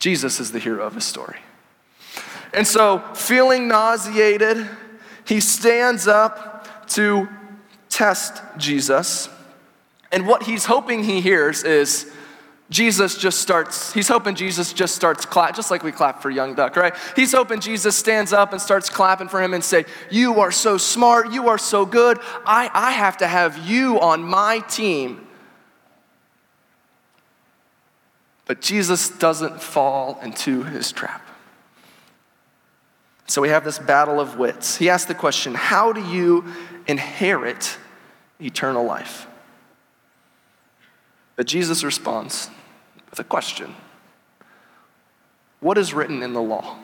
Jesus 0.00 0.40
is 0.40 0.50
the 0.50 0.58
hero 0.58 0.84
of 0.84 0.96
his 0.96 1.04
story. 1.04 1.38
And 2.52 2.66
so, 2.66 2.98
feeling 3.14 3.68
nauseated, 3.68 4.68
he 5.24 5.38
stands 5.38 6.08
up 6.08 6.88
to 6.88 7.28
test 7.88 8.42
Jesus. 8.56 9.28
And 10.10 10.26
what 10.26 10.42
he's 10.42 10.64
hoping 10.64 11.04
he 11.04 11.20
hears 11.20 11.62
is, 11.62 12.10
Jesus 12.68 13.16
just 13.16 13.40
starts, 13.40 13.92
he's 13.92 14.08
hoping 14.08 14.34
Jesus 14.34 14.72
just 14.72 14.96
starts 14.96 15.24
clap, 15.24 15.54
just 15.54 15.70
like 15.70 15.84
we 15.84 15.92
clap 15.92 16.20
for 16.20 16.30
young 16.30 16.54
duck, 16.54 16.74
right? 16.74 16.94
He's 17.14 17.32
hoping 17.32 17.60
Jesus 17.60 17.94
stands 17.96 18.32
up 18.32 18.52
and 18.52 18.60
starts 18.60 18.90
clapping 18.90 19.28
for 19.28 19.40
him 19.40 19.54
and 19.54 19.62
say, 19.62 19.84
you 20.10 20.40
are 20.40 20.50
so 20.50 20.76
smart, 20.76 21.30
you 21.32 21.48
are 21.48 21.58
so 21.58 21.86
good, 21.86 22.18
I, 22.44 22.68
I 22.74 22.90
have 22.90 23.18
to 23.18 23.28
have 23.28 23.58
you 23.58 24.00
on 24.00 24.24
my 24.24 24.58
team. 24.60 25.28
But 28.46 28.60
Jesus 28.60 29.10
doesn't 29.10 29.62
fall 29.62 30.18
into 30.22 30.64
his 30.64 30.90
trap. 30.90 31.22
So 33.28 33.42
we 33.42 33.48
have 33.48 33.64
this 33.64 33.78
battle 33.78 34.18
of 34.20 34.38
wits. 34.38 34.76
He 34.76 34.88
asks 34.88 35.06
the 35.06 35.14
question, 35.14 35.54
how 35.54 35.92
do 35.92 36.00
you 36.00 36.44
inherit 36.86 37.76
eternal 38.40 38.84
life? 38.84 39.26
But 41.36 41.46
Jesus 41.46 41.84
responds 41.84 42.50
with 43.10 43.18
a 43.20 43.24
question 43.24 43.74
What 45.60 45.78
is 45.78 45.94
written 45.94 46.22
in 46.22 46.32
the 46.32 46.42
law? 46.42 46.78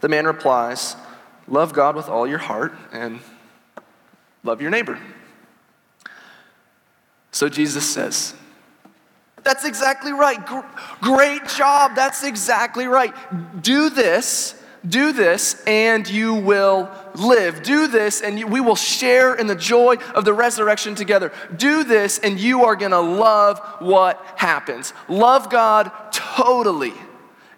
The 0.00 0.08
man 0.08 0.26
replies, 0.26 0.96
Love 1.46 1.72
God 1.72 1.94
with 1.94 2.08
all 2.08 2.26
your 2.26 2.38
heart 2.38 2.72
and 2.92 3.20
love 4.42 4.60
your 4.60 4.70
neighbor. 4.70 4.98
So 7.32 7.48
Jesus 7.48 7.88
says, 7.88 8.34
That's 9.42 9.64
exactly 9.64 10.12
right. 10.12 10.38
Great 11.00 11.46
job. 11.46 11.94
That's 11.94 12.24
exactly 12.24 12.86
right. 12.86 13.14
Do 13.62 13.90
this 13.90 14.59
do 14.88 15.12
this 15.12 15.62
and 15.66 16.08
you 16.08 16.34
will 16.34 16.90
live. 17.14 17.62
Do 17.62 17.86
this 17.86 18.22
and 18.22 18.38
you, 18.38 18.46
we 18.46 18.60
will 18.60 18.76
share 18.76 19.34
in 19.34 19.46
the 19.46 19.54
joy 19.54 19.96
of 20.14 20.24
the 20.24 20.32
resurrection 20.32 20.94
together. 20.94 21.32
Do 21.54 21.84
this 21.84 22.18
and 22.18 22.40
you 22.40 22.64
are 22.64 22.76
going 22.76 22.92
to 22.92 23.00
love 23.00 23.58
what 23.80 24.24
happens. 24.36 24.94
Love 25.08 25.50
God 25.50 25.90
totally 26.12 26.94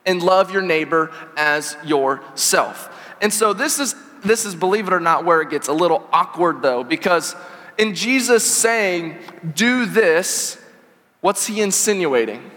and 0.05 0.23
love 0.23 0.53
your 0.53 0.63
neighbor 0.63 1.13
as 1.37 1.77
yourself. 1.85 2.89
And 3.21 3.33
so 3.33 3.53
this 3.53 3.79
is 3.79 3.95
this 4.25 4.45
is 4.45 4.55
believe 4.55 4.87
it 4.87 4.93
or 4.93 5.01
not 5.01 5.25
where 5.25 5.41
it 5.41 5.51
gets 5.51 5.69
a 5.69 5.73
little 5.73 6.09
awkward 6.13 6.63
though 6.63 6.85
because 6.85 7.35
in 7.79 7.95
Jesus 7.95 8.45
saying, 8.45 9.19
do 9.55 9.87
this, 9.87 10.61
what's 11.21 11.47
he 11.47 11.61
insinuating? 11.61 12.51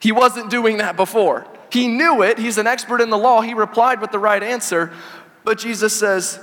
He 0.00 0.12
wasn't 0.12 0.50
doing 0.50 0.78
that 0.78 0.96
before. 0.96 1.46
He 1.72 1.88
knew 1.88 2.22
it. 2.22 2.38
He's 2.38 2.58
an 2.58 2.66
expert 2.66 3.00
in 3.00 3.08
the 3.08 3.16
law. 3.16 3.40
He 3.40 3.54
replied 3.54 4.02
with 4.02 4.12
the 4.12 4.18
right 4.18 4.42
answer. 4.42 4.92
But 5.42 5.58
Jesus 5.58 5.98
says, 5.98 6.38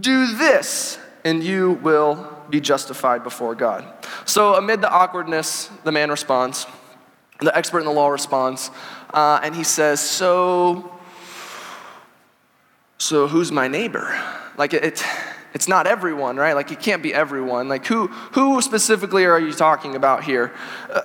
Do 0.00 0.34
this, 0.36 0.98
and 1.22 1.44
you 1.44 1.72
will 1.82 2.26
be 2.48 2.58
justified 2.58 3.22
before 3.22 3.54
God. 3.54 3.84
So, 4.24 4.54
amid 4.54 4.80
the 4.80 4.90
awkwardness, 4.90 5.70
the 5.84 5.92
man 5.92 6.10
responds. 6.10 6.66
The 7.40 7.54
expert 7.54 7.80
in 7.80 7.84
the 7.84 7.92
law 7.92 8.08
responds, 8.08 8.70
uh, 9.12 9.40
and 9.42 9.54
he 9.54 9.64
says, 9.64 10.00
So, 10.00 10.98
so 12.96 13.28
who's 13.28 13.52
my 13.52 13.68
neighbor? 13.68 14.18
Like, 14.56 14.72
it, 14.72 14.82
it, 14.82 15.04
it's 15.52 15.68
not 15.68 15.86
everyone, 15.86 16.36
right? 16.38 16.54
Like, 16.54 16.72
it 16.72 16.80
can't 16.80 17.02
be 17.02 17.12
everyone. 17.12 17.68
Like, 17.68 17.84
who, 17.84 18.06
who 18.06 18.62
specifically 18.62 19.26
are 19.26 19.38
you 19.38 19.52
talking 19.52 19.94
about 19.94 20.24
here? 20.24 20.54
Uh, 20.90 21.02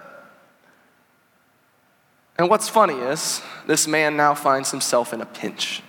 and 2.41 2.49
what's 2.49 2.67
funny 2.67 2.95
is, 2.95 3.39
this 3.67 3.87
man 3.87 4.17
now 4.17 4.33
finds 4.33 4.71
himself 4.71 5.13
in 5.13 5.21
a 5.21 5.27
pinch. 5.27 5.83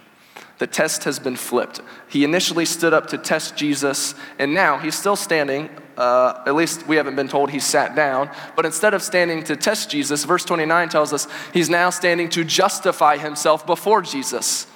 The 0.58 0.66
test 0.66 1.04
has 1.04 1.18
been 1.18 1.34
flipped. 1.34 1.80
He 2.10 2.24
initially 2.24 2.66
stood 2.66 2.92
up 2.92 3.06
to 3.06 3.16
test 3.16 3.56
Jesus, 3.56 4.14
and 4.38 4.52
now 4.52 4.76
he's 4.76 4.94
still 4.94 5.16
standing. 5.16 5.70
Uh, 5.96 6.42
at 6.46 6.54
least 6.54 6.86
we 6.86 6.96
haven't 6.96 7.16
been 7.16 7.26
told 7.26 7.48
he 7.48 7.58
sat 7.58 7.96
down. 7.96 8.30
But 8.54 8.66
instead 8.66 8.92
of 8.92 9.02
standing 9.02 9.42
to 9.44 9.56
test 9.56 9.88
Jesus, 9.88 10.26
verse 10.26 10.44
29 10.44 10.90
tells 10.90 11.14
us 11.14 11.26
he's 11.54 11.70
now 11.70 11.88
standing 11.88 12.28
to 12.28 12.44
justify 12.44 13.16
himself 13.16 13.66
before 13.66 14.02
Jesus. 14.02 14.66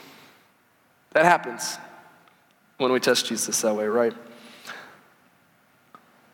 That 1.12 1.26
happens 1.26 1.76
when 2.78 2.90
we 2.90 3.00
test 3.00 3.26
Jesus 3.26 3.60
that 3.60 3.74
way, 3.76 3.86
right? 3.86 4.14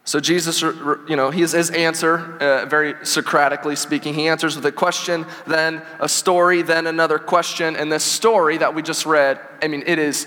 So, 0.05 0.19
Jesus, 0.19 0.63
you 0.63 1.15
know, 1.15 1.31
his, 1.31 1.53
his 1.53 1.71
answer, 1.71 2.37
uh, 2.41 2.67
very 2.67 2.95
Socratically 3.05 3.77
speaking, 3.77 4.15
he 4.15 4.27
answers 4.27 4.57
with 4.57 4.67
a 4.67 4.73
question, 4.73 5.25
then 5.47 5.83
a 6.01 6.09
story, 6.09 6.63
then 6.63 6.89
another 6.89 7.21
question. 7.21 7.77
And 7.77 7.93
this 7.93 8.03
story 8.03 8.59
that 8.59 8.75
we 8.75 8.83
just 8.83 9.07
read, 9.07 9.39
I 9.63 9.69
mean, 9.69 9.85
it 9.87 10.01
is, 10.01 10.27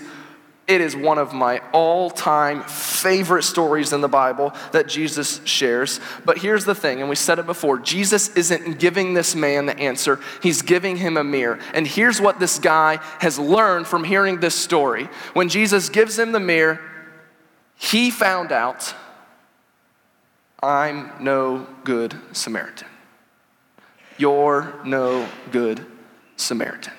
it 0.66 0.80
is 0.80 0.96
one 0.96 1.18
of 1.18 1.34
my 1.34 1.60
all 1.72 2.08
time 2.08 2.62
favorite 2.62 3.42
stories 3.42 3.92
in 3.92 4.00
the 4.00 4.08
Bible 4.08 4.54
that 4.72 4.88
Jesus 4.88 5.42
shares. 5.44 6.00
But 6.24 6.38
here's 6.38 6.64
the 6.64 6.74
thing, 6.74 7.00
and 7.00 7.10
we 7.10 7.14
said 7.14 7.38
it 7.38 7.44
before 7.44 7.78
Jesus 7.78 8.34
isn't 8.34 8.78
giving 8.78 9.12
this 9.12 9.34
man 9.34 9.66
the 9.66 9.78
answer, 9.78 10.18
he's 10.42 10.62
giving 10.62 10.96
him 10.96 11.18
a 11.18 11.24
mirror. 11.24 11.58
And 11.74 11.86
here's 11.86 12.18
what 12.18 12.40
this 12.40 12.58
guy 12.58 12.98
has 13.20 13.38
learned 13.38 13.86
from 13.86 14.04
hearing 14.04 14.40
this 14.40 14.54
story. 14.54 15.10
When 15.34 15.50
Jesus 15.50 15.90
gives 15.90 16.18
him 16.18 16.32
the 16.32 16.40
mirror, 16.40 16.80
he 17.76 18.10
found 18.10 18.52
out 18.52 18.94
I'm 20.62 21.12
no 21.20 21.66
good 21.84 22.16
Samaritan. 22.32 22.88
You're 24.18 24.74
no 24.84 25.28
good 25.50 25.84
Samaritan. 26.36 26.92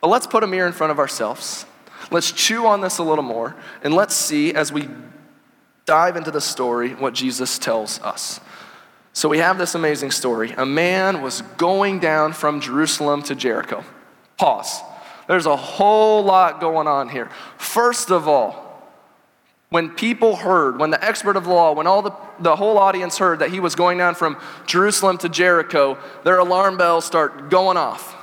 But 0.00 0.08
let's 0.08 0.26
put 0.26 0.44
a 0.44 0.46
mirror 0.46 0.66
in 0.66 0.72
front 0.72 0.90
of 0.90 0.98
ourselves. 0.98 1.66
Let's 2.10 2.30
chew 2.30 2.66
on 2.66 2.80
this 2.80 2.98
a 2.98 3.02
little 3.02 3.24
more, 3.24 3.56
and 3.82 3.94
let's 3.94 4.14
see 4.14 4.54
as 4.54 4.72
we 4.72 4.88
dive 5.86 6.16
into 6.16 6.30
the 6.30 6.40
story 6.40 6.94
what 6.94 7.14
Jesus 7.14 7.58
tells 7.58 8.00
us. 8.00 8.40
So 9.12 9.28
we 9.28 9.38
have 9.38 9.56
this 9.56 9.74
amazing 9.74 10.10
story. 10.10 10.52
A 10.58 10.66
man 10.66 11.22
was 11.22 11.40
going 11.56 12.00
down 12.00 12.34
from 12.34 12.60
Jerusalem 12.60 13.22
to 13.22 13.34
Jericho. 13.34 13.82
Pause. 14.36 14.82
There's 15.26 15.46
a 15.46 15.56
whole 15.56 16.22
lot 16.22 16.60
going 16.60 16.86
on 16.86 17.08
here. 17.08 17.30
First 17.56 18.10
of 18.10 18.28
all, 18.28 18.65
when 19.70 19.90
people 19.90 20.36
heard, 20.36 20.78
when 20.78 20.90
the 20.90 21.04
expert 21.04 21.36
of 21.36 21.46
law, 21.46 21.72
when 21.72 21.86
all 21.86 22.02
the, 22.02 22.12
the 22.38 22.56
whole 22.56 22.78
audience 22.78 23.18
heard 23.18 23.40
that 23.40 23.50
he 23.50 23.58
was 23.58 23.74
going 23.74 23.98
down 23.98 24.14
from 24.14 24.36
Jerusalem 24.66 25.18
to 25.18 25.28
Jericho, 25.28 25.98
their 26.24 26.38
alarm 26.38 26.76
bells 26.76 27.04
start 27.04 27.50
going 27.50 27.76
off. 27.76 28.14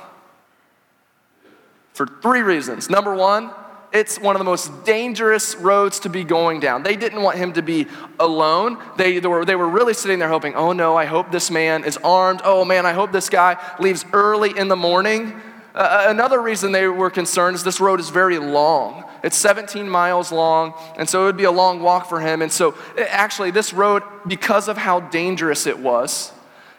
For 1.92 2.06
three 2.06 2.40
reasons. 2.40 2.88
Number 2.88 3.14
one, 3.14 3.50
it's 3.92 4.18
one 4.18 4.34
of 4.34 4.40
the 4.40 4.44
most 4.44 4.84
dangerous 4.84 5.54
roads 5.54 6.00
to 6.00 6.08
be 6.08 6.24
going 6.24 6.58
down. 6.58 6.82
They 6.82 6.96
didn't 6.96 7.22
want 7.22 7.38
him 7.38 7.52
to 7.52 7.62
be 7.62 7.86
alone. 8.18 8.82
They, 8.96 9.20
they, 9.20 9.28
were, 9.28 9.44
they 9.44 9.54
were 9.54 9.68
really 9.68 9.94
sitting 9.94 10.18
there 10.18 10.28
hoping, 10.28 10.56
oh 10.56 10.72
no, 10.72 10.96
I 10.96 11.04
hope 11.04 11.30
this 11.30 11.48
man 11.48 11.84
is 11.84 11.96
armed. 11.98 12.40
Oh 12.42 12.64
man, 12.64 12.86
I 12.86 12.92
hope 12.92 13.12
this 13.12 13.30
guy 13.30 13.56
leaves 13.78 14.04
early 14.12 14.58
in 14.58 14.66
the 14.66 14.76
morning. 14.76 15.40
Uh, 15.74 16.04
another 16.08 16.40
reason 16.40 16.70
they 16.70 16.86
were 16.86 17.10
concerned 17.10 17.56
is 17.56 17.64
this 17.64 17.80
road 17.80 17.98
is 17.98 18.10
very 18.10 18.38
long. 18.38 19.02
It's 19.24 19.36
17 19.36 19.88
miles 19.88 20.30
long, 20.30 20.74
and 20.96 21.08
so 21.08 21.22
it 21.22 21.26
would 21.26 21.36
be 21.36 21.44
a 21.44 21.50
long 21.50 21.80
walk 21.80 22.08
for 22.08 22.20
him. 22.20 22.42
And 22.42 22.52
so, 22.52 22.76
actually, 22.96 23.50
this 23.50 23.72
road, 23.72 24.04
because 24.26 24.68
of 24.68 24.76
how 24.76 25.00
dangerous 25.00 25.66
it 25.66 25.78
was, 25.78 26.32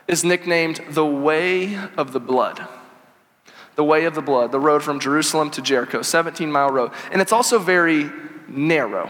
is 0.08 0.24
nicknamed 0.24 0.82
the 0.90 1.06
Way 1.06 1.76
of 1.98 2.14
the 2.14 2.20
Blood. 2.22 2.66
The 3.76 3.84
Way 3.84 4.06
of 4.06 4.16
the 4.16 4.22
Blood, 4.22 4.54
the 4.54 4.60
road 4.60 4.82
from 4.82 5.02
Jerusalem 5.02 5.50
to 5.52 5.62
Jericho, 5.62 6.02
17 6.02 6.50
mile 6.50 6.70
road. 6.70 6.92
And 7.12 7.22
it's 7.22 7.34
also 7.34 7.60
very 7.60 8.10
narrow. 8.48 9.10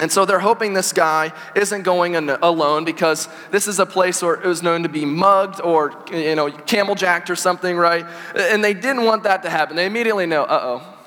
And 0.00 0.12
so 0.12 0.24
they're 0.24 0.38
hoping 0.38 0.74
this 0.74 0.92
guy 0.92 1.32
isn't 1.56 1.82
going 1.82 2.14
alone 2.16 2.84
because 2.84 3.28
this 3.50 3.66
is 3.66 3.80
a 3.80 3.86
place 3.86 4.22
where 4.22 4.34
it 4.34 4.44
was 4.44 4.62
known 4.62 4.84
to 4.84 4.88
be 4.88 5.04
mugged 5.04 5.60
or, 5.60 6.04
you 6.12 6.36
know, 6.36 6.50
camel 6.50 6.94
jacked 6.94 7.30
or 7.30 7.36
something, 7.36 7.76
right? 7.76 8.06
And 8.36 8.62
they 8.62 8.74
didn't 8.74 9.04
want 9.04 9.24
that 9.24 9.42
to 9.42 9.50
happen. 9.50 9.74
They 9.74 9.86
immediately 9.86 10.26
know, 10.26 10.44
uh 10.44 10.60
oh, 10.62 10.98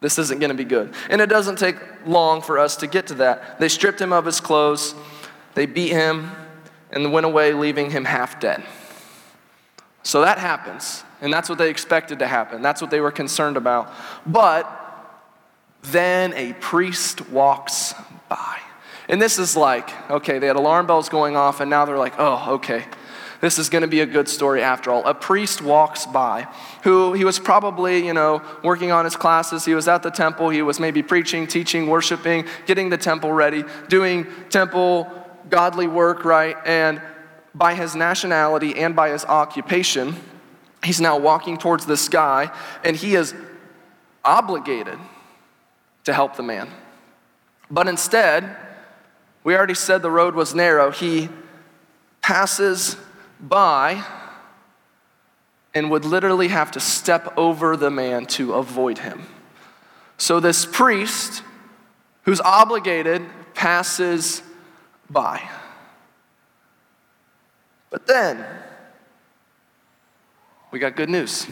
this 0.00 0.18
isn't 0.18 0.40
going 0.40 0.50
to 0.50 0.56
be 0.56 0.64
good. 0.64 0.94
And 1.10 1.20
it 1.20 1.26
doesn't 1.26 1.58
take 1.58 1.76
long 2.06 2.40
for 2.40 2.58
us 2.58 2.76
to 2.76 2.86
get 2.86 3.08
to 3.08 3.14
that. 3.14 3.60
They 3.60 3.68
stripped 3.68 4.00
him 4.00 4.12
of 4.12 4.24
his 4.24 4.40
clothes, 4.40 4.94
they 5.54 5.66
beat 5.66 5.92
him, 5.92 6.30
and 6.90 7.12
went 7.12 7.26
away, 7.26 7.52
leaving 7.52 7.90
him 7.90 8.06
half 8.06 8.40
dead. 8.40 8.62
So 10.02 10.22
that 10.22 10.38
happens. 10.38 11.02
And 11.20 11.32
that's 11.32 11.48
what 11.48 11.58
they 11.58 11.68
expected 11.68 12.20
to 12.20 12.26
happen. 12.26 12.62
That's 12.62 12.80
what 12.80 12.90
they 12.90 13.00
were 13.00 13.10
concerned 13.10 13.56
about. 13.56 13.92
But 14.24 14.85
then 15.92 16.32
a 16.34 16.52
priest 16.54 17.28
walks 17.30 17.94
by. 18.28 18.58
And 19.08 19.22
this 19.22 19.38
is 19.38 19.56
like, 19.56 20.10
okay, 20.10 20.38
they 20.38 20.46
had 20.46 20.56
alarm 20.56 20.86
bells 20.86 21.08
going 21.08 21.36
off, 21.36 21.60
and 21.60 21.70
now 21.70 21.84
they're 21.84 21.98
like, 21.98 22.14
oh, 22.18 22.54
okay, 22.54 22.84
this 23.40 23.58
is 23.58 23.68
going 23.68 23.82
to 23.82 23.88
be 23.88 24.00
a 24.00 24.06
good 24.06 24.28
story 24.28 24.62
after 24.62 24.90
all. 24.90 25.04
A 25.06 25.14
priest 25.14 25.62
walks 25.62 26.06
by 26.06 26.48
who 26.82 27.12
he 27.12 27.24
was 27.24 27.38
probably, 27.38 28.04
you 28.06 28.14
know, 28.14 28.42
working 28.64 28.90
on 28.90 29.04
his 29.04 29.16
classes. 29.16 29.64
He 29.64 29.74
was 29.74 29.88
at 29.88 30.02
the 30.02 30.10
temple. 30.10 30.48
He 30.48 30.62
was 30.62 30.80
maybe 30.80 31.02
preaching, 31.02 31.46
teaching, 31.46 31.86
worshiping, 31.88 32.46
getting 32.66 32.88
the 32.88 32.98
temple 32.98 33.32
ready, 33.32 33.64
doing 33.88 34.26
temple 34.48 35.10
godly 35.50 35.86
work, 35.86 36.24
right? 36.24 36.56
And 36.64 37.00
by 37.54 37.74
his 37.74 37.94
nationality 37.94 38.76
and 38.76 38.96
by 38.96 39.10
his 39.10 39.24
occupation, 39.24 40.16
he's 40.82 41.00
now 41.00 41.18
walking 41.18 41.56
towards 41.56 41.86
this 41.86 42.08
guy 42.08 42.50
and 42.84 42.96
he 42.96 43.14
is 43.14 43.34
obligated 44.24 44.98
to 46.06 46.14
help 46.14 46.36
the 46.36 46.42
man. 46.42 46.70
But 47.70 47.88
instead, 47.88 48.56
we 49.44 49.56
already 49.56 49.74
said 49.74 50.02
the 50.02 50.10
road 50.10 50.34
was 50.34 50.54
narrow. 50.54 50.90
He 50.90 51.28
passes 52.22 52.96
by 53.40 54.04
and 55.74 55.90
would 55.90 56.04
literally 56.04 56.48
have 56.48 56.70
to 56.72 56.80
step 56.80 57.36
over 57.36 57.76
the 57.76 57.90
man 57.90 58.24
to 58.26 58.54
avoid 58.54 58.98
him. 58.98 59.26
So 60.16 60.40
this 60.40 60.64
priest, 60.64 61.42
who's 62.22 62.40
obligated, 62.40 63.22
passes 63.54 64.42
by. 65.10 65.42
But 67.90 68.06
then, 68.06 68.44
we 70.70 70.78
got 70.78 70.94
good 70.94 71.10
news. 71.10 71.46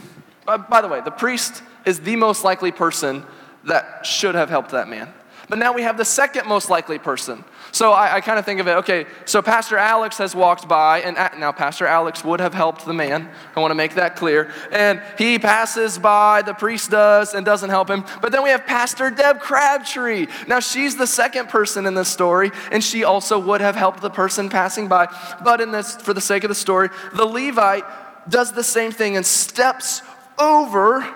Uh, 0.46 0.58
by 0.58 0.80
the 0.80 0.88
way, 0.88 1.00
the 1.00 1.10
priest 1.10 1.62
is 1.84 2.00
the 2.00 2.16
most 2.16 2.44
likely 2.44 2.70
person 2.70 3.24
that 3.66 4.06
should 4.06 4.34
have 4.34 4.50
helped 4.50 4.70
that 4.70 4.88
man. 4.88 5.12
But 5.48 5.58
now 5.58 5.72
we 5.72 5.82
have 5.82 5.98
the 5.98 6.04
second 6.04 6.46
most 6.46 6.70
likely 6.70 6.98
person. 6.98 7.44
So 7.70 7.92
I, 7.92 8.16
I 8.16 8.20
kind 8.20 8.38
of 8.38 8.44
think 8.44 8.60
of 8.60 8.68
it 8.68 8.76
okay, 8.78 9.06
so 9.24 9.42
Pastor 9.42 9.76
Alex 9.76 10.16
has 10.18 10.34
walked 10.34 10.68
by, 10.68 11.00
and 11.00 11.16
now 11.38 11.52
Pastor 11.52 11.86
Alex 11.86 12.24
would 12.24 12.40
have 12.40 12.54
helped 12.54 12.86
the 12.86 12.94
man. 12.94 13.28
I 13.54 13.60
want 13.60 13.72
to 13.72 13.74
make 13.74 13.94
that 13.94 14.16
clear. 14.16 14.52
And 14.70 15.02
he 15.18 15.38
passes 15.38 15.98
by, 15.98 16.42
the 16.42 16.54
priest 16.54 16.90
does, 16.90 17.34
and 17.34 17.44
doesn't 17.44 17.70
help 17.70 17.90
him. 17.90 18.04
But 18.22 18.32
then 18.32 18.42
we 18.42 18.50
have 18.50 18.64
Pastor 18.64 19.10
Deb 19.10 19.40
Crabtree. 19.40 20.28
Now 20.46 20.60
she's 20.60 20.96
the 20.96 21.06
second 21.06 21.48
person 21.48 21.84
in 21.86 21.94
this 21.94 22.08
story, 22.08 22.50
and 22.70 22.82
she 22.82 23.04
also 23.04 23.38
would 23.38 23.60
have 23.60 23.76
helped 23.76 24.00
the 24.00 24.10
person 24.10 24.48
passing 24.48 24.88
by. 24.88 25.08
But 25.42 25.60
in 25.60 25.72
this, 25.72 25.96
for 25.96 26.14
the 26.14 26.20
sake 26.20 26.44
of 26.44 26.48
the 26.48 26.54
story, 26.54 26.90
the 27.14 27.26
Levite 27.26 27.84
does 28.28 28.52
the 28.52 28.64
same 28.64 28.92
thing 28.92 29.16
and 29.16 29.26
steps 29.26 30.00
over 30.38 31.06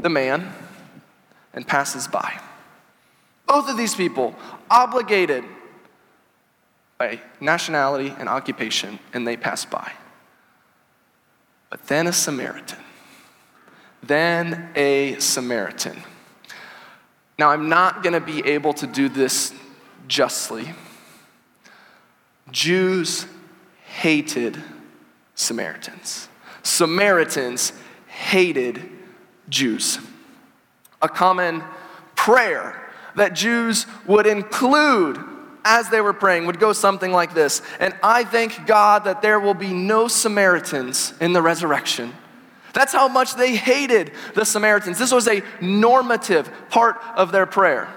the 0.00 0.08
man 0.08 0.52
and 1.52 1.66
passes 1.66 2.06
by. 2.08 2.40
Both 3.46 3.68
of 3.68 3.76
these 3.76 3.94
people 3.94 4.34
obligated 4.70 5.44
by 6.98 7.20
nationality 7.40 8.14
and 8.18 8.28
occupation, 8.28 8.98
and 9.12 9.26
they 9.26 9.36
pass 9.36 9.64
by. 9.64 9.92
But 11.70 11.86
then 11.86 12.06
a 12.06 12.12
Samaritan. 12.12 12.78
Then 14.02 14.70
a 14.74 15.18
Samaritan. 15.18 16.02
Now, 17.38 17.50
I'm 17.50 17.68
not 17.68 18.02
going 18.02 18.12
to 18.12 18.20
be 18.20 18.46
able 18.46 18.74
to 18.74 18.86
do 18.86 19.08
this 19.08 19.54
justly. 20.08 20.74
Jews 22.50 23.26
hated 23.86 24.62
Samaritans. 25.34 26.28
Samaritans 26.62 27.72
hated 28.06 28.82
Jews. 29.48 29.98
A 31.02 31.08
common 31.08 31.62
prayer 32.14 32.80
that 33.16 33.34
Jews 33.34 33.86
would 34.06 34.26
include 34.26 35.18
as 35.64 35.88
they 35.90 36.00
were 36.00 36.12
praying 36.12 36.46
would 36.46 36.58
go 36.58 36.72
something 36.72 37.12
like 37.12 37.34
this 37.34 37.62
And 37.80 37.94
I 38.02 38.24
thank 38.24 38.66
God 38.66 39.04
that 39.04 39.22
there 39.22 39.38
will 39.38 39.54
be 39.54 39.72
no 39.72 40.08
Samaritans 40.08 41.12
in 41.20 41.32
the 41.32 41.42
resurrection. 41.42 42.12
That's 42.72 42.92
how 42.92 43.08
much 43.08 43.34
they 43.34 43.56
hated 43.56 44.12
the 44.34 44.44
Samaritans. 44.44 44.98
This 44.98 45.12
was 45.12 45.26
a 45.28 45.42
normative 45.60 46.50
part 46.70 46.96
of 47.16 47.32
their 47.32 47.46
prayer. 47.46 47.88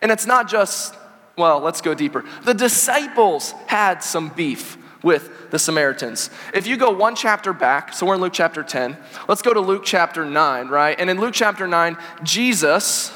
And 0.00 0.12
it's 0.12 0.26
not 0.26 0.48
just, 0.48 0.94
well, 1.36 1.60
let's 1.60 1.80
go 1.80 1.94
deeper. 1.94 2.24
The 2.44 2.54
disciples 2.54 3.52
had 3.66 4.04
some 4.04 4.28
beef 4.28 4.78
with 5.04 5.50
the 5.50 5.58
Samaritans. 5.58 6.30
If 6.52 6.66
you 6.66 6.76
go 6.76 6.90
one 6.90 7.14
chapter 7.14 7.52
back, 7.52 7.92
so 7.92 8.06
we're 8.06 8.16
in 8.16 8.20
Luke 8.20 8.32
chapter 8.32 8.62
10, 8.62 8.96
let's 9.28 9.42
go 9.42 9.54
to 9.54 9.60
Luke 9.60 9.84
chapter 9.84 10.24
9, 10.24 10.68
right? 10.68 10.98
And 10.98 11.08
in 11.08 11.20
Luke 11.20 11.34
chapter 11.34 11.68
9, 11.68 11.96
Jesus 12.24 13.12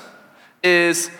is 0.62 1.11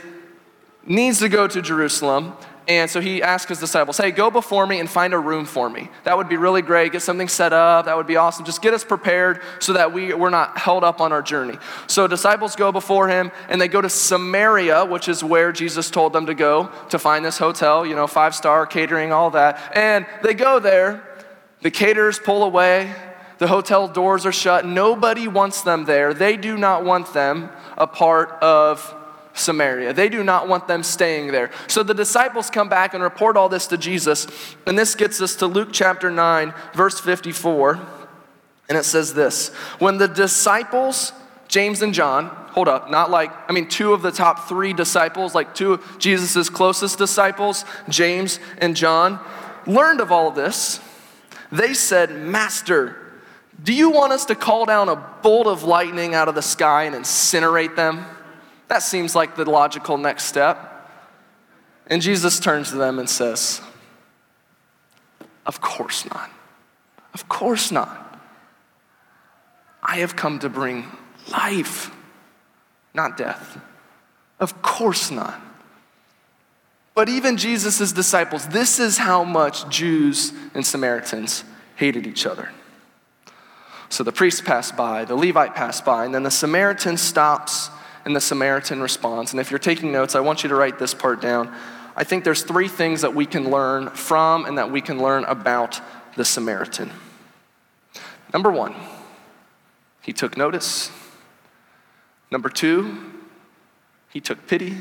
needs 0.85 1.19
to 1.19 1.29
go 1.29 1.47
to 1.47 1.61
Jerusalem 1.61 2.35
and 2.69 2.91
so 2.91 3.01
he 3.01 3.23
asked 3.23 3.49
his 3.49 3.59
disciples, 3.59 3.97
Hey, 3.97 4.11
go 4.11 4.31
before 4.31 4.67
me 4.67 4.79
and 4.79 4.91
find 4.91 5.15
a 5.15 5.19
room 5.19 5.47
for 5.47 5.71
me. 5.71 5.89
That 6.05 6.19
would 6.19 6.29
be 6.29 6.37
really 6.37 6.61
great. 6.61 6.93
Get 6.93 7.01
something 7.01 7.27
set 7.27 7.55
up. 7.55 7.87
That 7.87 7.97
would 7.97 8.07
be 8.07 8.17
awesome. 8.17 8.45
Just 8.45 8.61
get 8.61 8.75
us 8.75 8.85
prepared 8.85 9.41
so 9.59 9.73
that 9.73 9.95
we, 9.95 10.13
we're 10.13 10.29
not 10.29 10.59
held 10.59 10.85
up 10.85 11.01
on 11.01 11.11
our 11.11 11.23
journey. 11.23 11.57
So 11.87 12.07
disciples 12.07 12.57
go 12.57 12.71
before 12.71 13.09
him 13.09 13.33
and 13.49 13.59
they 13.59 13.69
go 13.69 13.81
to 13.81 13.89
Samaria, 13.89 14.85
which 14.85 15.09
is 15.09 15.25
where 15.25 15.51
Jesus 15.51 15.91
told 15.91 16.13
them 16.13 16.27
to 16.27 16.35
go 16.35 16.71
to 16.91 16.99
find 16.99 17.25
this 17.25 17.39
hotel, 17.39 17.87
you 17.87 17.95
know, 17.95 18.07
five 18.07 18.35
star 18.35 18.67
catering, 18.67 19.13
all 19.13 19.31
that. 19.31 19.73
And 19.75 20.07
they 20.23 20.35
go 20.35 20.59
there. 20.59 21.03
The 21.63 21.71
caterers 21.71 22.19
pull 22.19 22.45
away. 22.45 22.95
The 23.39 23.47
hotel 23.47 23.89
doors 23.89 24.27
are 24.27 24.33
shut. 24.33 24.67
Nobody 24.67 25.27
wants 25.27 25.63
them 25.63 25.87
there. 25.87 26.13
They 26.13 26.37
do 26.37 26.59
not 26.59 26.85
want 26.85 27.15
them 27.15 27.49
a 27.79 27.87
part 27.87 28.31
of 28.43 28.95
Samaria. 29.39 29.93
They 29.93 30.09
do 30.09 30.23
not 30.23 30.49
want 30.49 30.69
them 30.69 30.83
staying 30.83 31.29
there. 31.29 31.51
So 31.67 31.83
the 31.83 31.95
disciples 31.95 32.51
come 32.51 32.69
back 32.69 32.95
and 32.95 33.03
report 33.03 33.37
all 33.37 33.49
this 33.49 33.67
to 33.69 33.79
Jesus. 33.79 34.27
And 34.67 34.79
this 34.79 34.95
gets 34.95 35.21
us 35.21 35.37
to 35.37 35.47
Luke 35.47 35.71
chapter 35.73 36.11
9, 36.11 36.53
verse 36.75 37.01
54. 37.01 37.79
And 38.69 38.77
it 38.77 38.85
says 38.85 39.15
this 39.15 39.49
When 39.79 39.99
the 39.99 40.09
disciples, 40.09 41.13
James 41.49 41.83
and 41.83 41.95
John, 41.95 42.27
hold 42.27 42.69
up, 42.69 42.91
not 42.91 43.11
like, 43.11 43.33
I 43.49 43.53
mean, 43.53 43.69
two 43.69 43.93
of 43.93 44.03
the 44.03 44.11
top 44.11 44.49
three 44.49 44.73
disciples, 44.73 45.35
like 45.35 45.55
two 45.55 45.75
of 45.75 45.99
Jesus' 45.99 46.51
closest 46.51 46.99
disciples, 46.99 47.65
James 47.89 48.39
and 48.59 48.77
John, 48.77 49.21
learned 49.67 50.01
of 50.01 50.13
all 50.13 50.29
of 50.29 50.35
this, 50.35 50.81
they 51.51 51.73
said, 51.73 52.11
Master, 52.11 52.97
do 53.63 53.73
you 53.73 53.91
want 53.91 54.13
us 54.13 54.27
to 54.27 54.35
call 54.35 54.67
down 54.67 54.89
a 54.89 54.97
bolt 54.97 55.47
of 55.47 55.65
lightning 55.65 56.15
out 56.15 56.29
of 56.29 56.35
the 56.35 56.43
sky 56.43 56.85
and 56.85 56.95
incinerate 56.95 57.75
them? 57.75 58.05
That 58.69 58.83
seems 58.83 59.15
like 59.15 59.35
the 59.35 59.49
logical 59.49 59.99
next 59.99 60.25
step. 60.25 60.75
And 61.87 62.03
Jesus 62.03 62.39
turns 62.39 62.71
to 62.71 62.77
them 62.77 62.99
and 62.99 63.09
says, 63.09 63.61
Of 65.47 65.61
course 65.61 66.05
not. 66.05 66.31
Of 67.15 67.29
course 67.29 67.73
not. 67.73 68.05
I 69.83 69.97
have 69.97 70.17
come 70.17 70.39
to 70.41 70.49
bring 70.49 70.87
life, 71.33 71.91
not 72.95 73.17
death. 73.17 73.59
Of 74.39 74.61
course 74.61 75.11
not. 75.11 75.41
But 76.95 77.09
even 77.09 77.37
Jesus' 77.37 77.93
disciples, 77.93 78.49
this 78.49 78.79
is 78.79 78.99
how 78.99 79.25
much 79.25 79.69
Jews 79.69 80.33
and 80.53 80.67
Samaritans 80.67 81.45
hated 81.77 82.07
each 82.07 82.27
other. 82.27 82.51
So 83.89 84.05
the 84.05 84.13
priest 84.13 84.45
passed 84.45 84.77
by, 84.77 85.05
the 85.05 85.15
Levite 85.15 85.55
passed 85.55 85.85
by, 85.85 86.05
and 86.05 86.15
then 86.15 86.25
the 86.25 86.31
Samaritan 86.31 86.97
stops 86.97 87.71
and 88.09 88.17
the 88.17 88.23
Samaritan 88.23 88.81
responds. 88.81 89.35
And 89.35 89.41
if 89.41 89.51
you're 89.51 89.59
taking 89.59 89.93
notes, 89.93 90.15
I 90.15 90.21
want 90.21 90.43
you 90.43 90.49
to 90.49 90.55
write 90.55 90.79
this 90.79 90.95
part 90.95 91.21
down. 91.21 91.55
I 91.95 92.05
think 92.05 92.25
there's 92.25 92.43
three 92.43 92.67
things 92.67 93.03
that 93.03 93.15
we 93.15 93.27
can 93.27 93.51
learn 93.51 93.91
from 93.91 94.47
and 94.47 94.57
that 94.57 94.73
we 94.73 94.81
can 94.81 94.97
learn 94.97 95.25
about 95.25 95.79
the 96.17 96.25
Samaritan. 96.25 96.91
Number 98.33 98.51
one, 98.51 98.75
he 100.01 100.15
took 100.15 100.39
notice. 100.39 100.91
Number 102.31 102.49
two, 102.49 102.97
he 104.09 104.21
took 104.23 104.47
pity. 104.47 104.79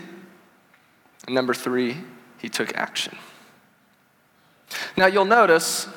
And 1.26 1.36
number 1.36 1.54
three, 1.54 1.98
he 2.38 2.48
took 2.48 2.74
action. 2.78 3.18
Now 4.96 5.08
you'll 5.08 5.26
notice 5.26 5.90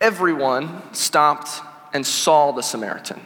everyone 0.00 0.94
stopped 0.94 1.60
and 1.92 2.06
saw 2.06 2.52
the 2.52 2.62
Samaritan. 2.62 3.20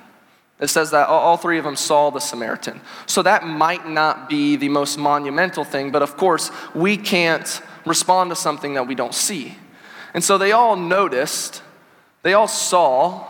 It 0.60 0.68
says 0.68 0.90
that 0.90 1.08
all 1.08 1.36
three 1.36 1.58
of 1.58 1.64
them 1.64 1.76
saw 1.76 2.10
the 2.10 2.18
Samaritan. 2.18 2.80
So 3.06 3.22
that 3.22 3.46
might 3.46 3.88
not 3.88 4.28
be 4.28 4.56
the 4.56 4.68
most 4.68 4.98
monumental 4.98 5.64
thing, 5.64 5.92
but 5.92 6.02
of 6.02 6.16
course, 6.16 6.50
we 6.74 6.96
can't 6.96 7.62
respond 7.86 8.30
to 8.30 8.36
something 8.36 8.74
that 8.74 8.86
we 8.86 8.94
don't 8.94 9.14
see. 9.14 9.56
And 10.14 10.24
so 10.24 10.36
they 10.36 10.52
all 10.52 10.74
noticed, 10.74 11.62
they 12.22 12.34
all 12.34 12.48
saw, 12.48 13.24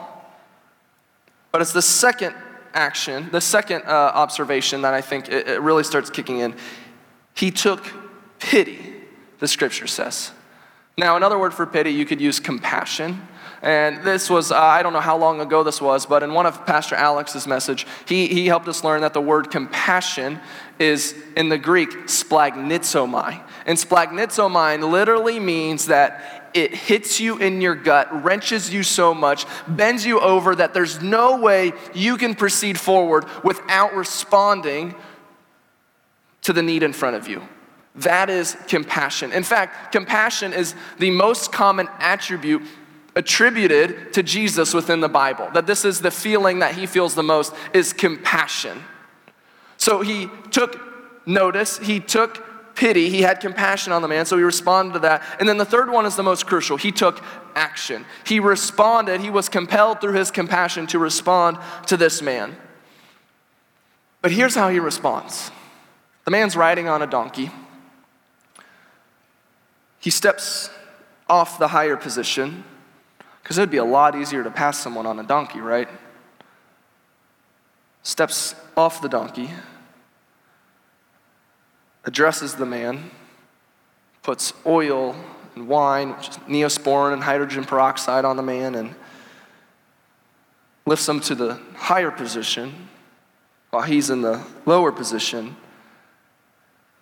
but 1.52 1.60
it's 1.60 1.72
the 1.72 1.82
second 1.82 2.34
action, 2.72 3.28
the 3.30 3.40
second 3.40 3.82
uh, 3.84 4.12
observation 4.14 4.82
that 4.82 4.94
I 4.94 5.00
think 5.02 5.28
it, 5.28 5.48
it 5.48 5.60
really 5.60 5.84
starts 5.84 6.08
kicking 6.08 6.38
in. 6.38 6.54
He 7.34 7.50
took 7.50 7.84
pity, 8.38 8.78
the 9.38 9.48
scripture 9.48 9.86
says. 9.86 10.32
Now, 10.96 11.16
another 11.16 11.38
word 11.38 11.54
for 11.54 11.66
pity, 11.66 11.90
you 11.90 12.06
could 12.06 12.20
use 12.20 12.40
compassion. 12.40 13.28
And 13.62 14.04
this 14.04 14.30
was, 14.30 14.52
uh, 14.52 14.56
I 14.56 14.82
don't 14.82 14.92
know 14.92 15.00
how 15.00 15.16
long 15.16 15.40
ago 15.40 15.64
this 15.64 15.80
was, 15.80 16.06
but 16.06 16.22
in 16.22 16.32
one 16.32 16.46
of 16.46 16.64
Pastor 16.64 16.94
Alex's 16.94 17.46
message, 17.46 17.86
he, 18.06 18.28
he 18.28 18.46
helped 18.46 18.68
us 18.68 18.84
learn 18.84 19.00
that 19.00 19.14
the 19.14 19.20
word 19.20 19.50
compassion 19.50 20.38
is 20.78 21.14
in 21.36 21.48
the 21.48 21.58
Greek 21.58 21.90
splagchnizomai. 22.06 23.42
And 23.66 23.76
splagchnizomai 23.76 24.88
literally 24.88 25.40
means 25.40 25.86
that 25.86 26.50
it 26.54 26.72
hits 26.72 27.18
you 27.20 27.38
in 27.38 27.60
your 27.60 27.74
gut, 27.74 28.22
wrenches 28.22 28.72
you 28.72 28.82
so 28.82 29.12
much, 29.12 29.44
bends 29.66 30.06
you 30.06 30.20
over 30.20 30.54
that 30.54 30.72
there's 30.72 31.02
no 31.02 31.38
way 31.38 31.72
you 31.94 32.16
can 32.16 32.34
proceed 32.34 32.78
forward 32.78 33.24
without 33.42 33.94
responding 33.94 34.94
to 36.42 36.52
the 36.52 36.62
need 36.62 36.82
in 36.82 36.92
front 36.92 37.16
of 37.16 37.28
you. 37.28 37.42
That 37.96 38.30
is 38.30 38.56
compassion. 38.68 39.32
In 39.32 39.42
fact, 39.42 39.90
compassion 39.90 40.52
is 40.52 40.74
the 40.98 41.10
most 41.10 41.50
common 41.50 41.88
attribute 41.98 42.62
attributed 43.18 44.12
to 44.12 44.22
Jesus 44.22 44.72
within 44.72 45.00
the 45.00 45.08
Bible. 45.08 45.50
That 45.52 45.66
this 45.66 45.84
is 45.84 46.00
the 46.00 46.10
feeling 46.10 46.60
that 46.60 46.76
he 46.76 46.86
feels 46.86 47.16
the 47.16 47.22
most 47.24 47.52
is 47.74 47.92
compassion. 47.92 48.84
So 49.76 50.02
he 50.02 50.30
took 50.52 50.80
notice, 51.26 51.78
he 51.78 51.98
took 51.98 52.76
pity, 52.76 53.10
he 53.10 53.22
had 53.22 53.40
compassion 53.40 53.92
on 53.92 54.02
the 54.02 54.08
man, 54.08 54.24
so 54.24 54.36
he 54.36 54.44
responded 54.44 54.92
to 54.92 54.98
that. 55.00 55.24
And 55.40 55.48
then 55.48 55.58
the 55.58 55.64
third 55.64 55.90
one 55.90 56.06
is 56.06 56.14
the 56.14 56.22
most 56.22 56.46
crucial. 56.46 56.76
He 56.76 56.92
took 56.92 57.20
action. 57.56 58.06
He 58.24 58.38
responded, 58.38 59.20
he 59.20 59.30
was 59.30 59.48
compelled 59.48 60.00
through 60.00 60.12
his 60.12 60.30
compassion 60.30 60.86
to 60.86 61.00
respond 61.00 61.58
to 61.88 61.96
this 61.96 62.22
man. 62.22 62.56
But 64.22 64.30
here's 64.30 64.54
how 64.54 64.68
he 64.68 64.78
responds 64.78 65.50
the 66.24 66.30
man's 66.30 66.54
riding 66.54 66.86
on 66.86 67.02
a 67.02 67.06
donkey. 67.06 67.50
He 69.98 70.10
steps 70.10 70.70
off 71.28 71.58
the 71.58 71.68
higher 71.68 71.96
position 71.96 72.62
because 73.48 73.56
it 73.56 73.62
would 73.62 73.70
be 73.70 73.78
a 73.78 73.84
lot 73.84 74.14
easier 74.14 74.44
to 74.44 74.50
pass 74.50 74.78
someone 74.78 75.06
on 75.06 75.18
a 75.18 75.22
donkey, 75.22 75.58
right? 75.58 75.88
Steps 78.02 78.54
off 78.76 79.00
the 79.00 79.08
donkey, 79.08 79.48
addresses 82.04 82.56
the 82.56 82.66
man, 82.66 83.10
puts 84.22 84.52
oil 84.66 85.16
and 85.54 85.66
wine, 85.66 86.14
which 86.14 86.28
is 86.28 86.36
neosporin 86.40 87.14
and 87.14 87.22
hydrogen 87.22 87.64
peroxide 87.64 88.26
on 88.26 88.36
the 88.36 88.42
man, 88.42 88.74
and 88.74 88.94
lifts 90.84 91.08
him 91.08 91.18
to 91.18 91.34
the 91.34 91.58
higher 91.74 92.10
position 92.10 92.90
while 93.70 93.82
he's 93.82 94.10
in 94.10 94.20
the 94.20 94.44
lower 94.66 94.92
position, 94.92 95.56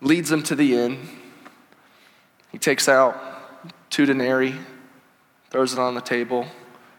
leads 0.00 0.30
him 0.30 0.44
to 0.44 0.54
the 0.54 0.76
inn. 0.76 1.08
He 2.52 2.58
takes 2.58 2.88
out 2.88 3.20
two 3.90 4.06
denarii 4.06 4.54
throws 5.50 5.72
it 5.72 5.78
on 5.78 5.94
the 5.94 6.00
table 6.00 6.46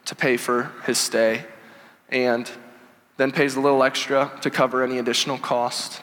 to 0.05 0.15
pay 0.15 0.37
for 0.37 0.71
his 0.85 0.97
stay, 0.97 1.45
and 2.09 2.49
then 3.17 3.31
pays 3.31 3.55
a 3.55 3.59
little 3.59 3.83
extra 3.83 4.31
to 4.41 4.49
cover 4.49 4.83
any 4.83 4.99
additional 4.99 5.37
cost. 5.37 6.01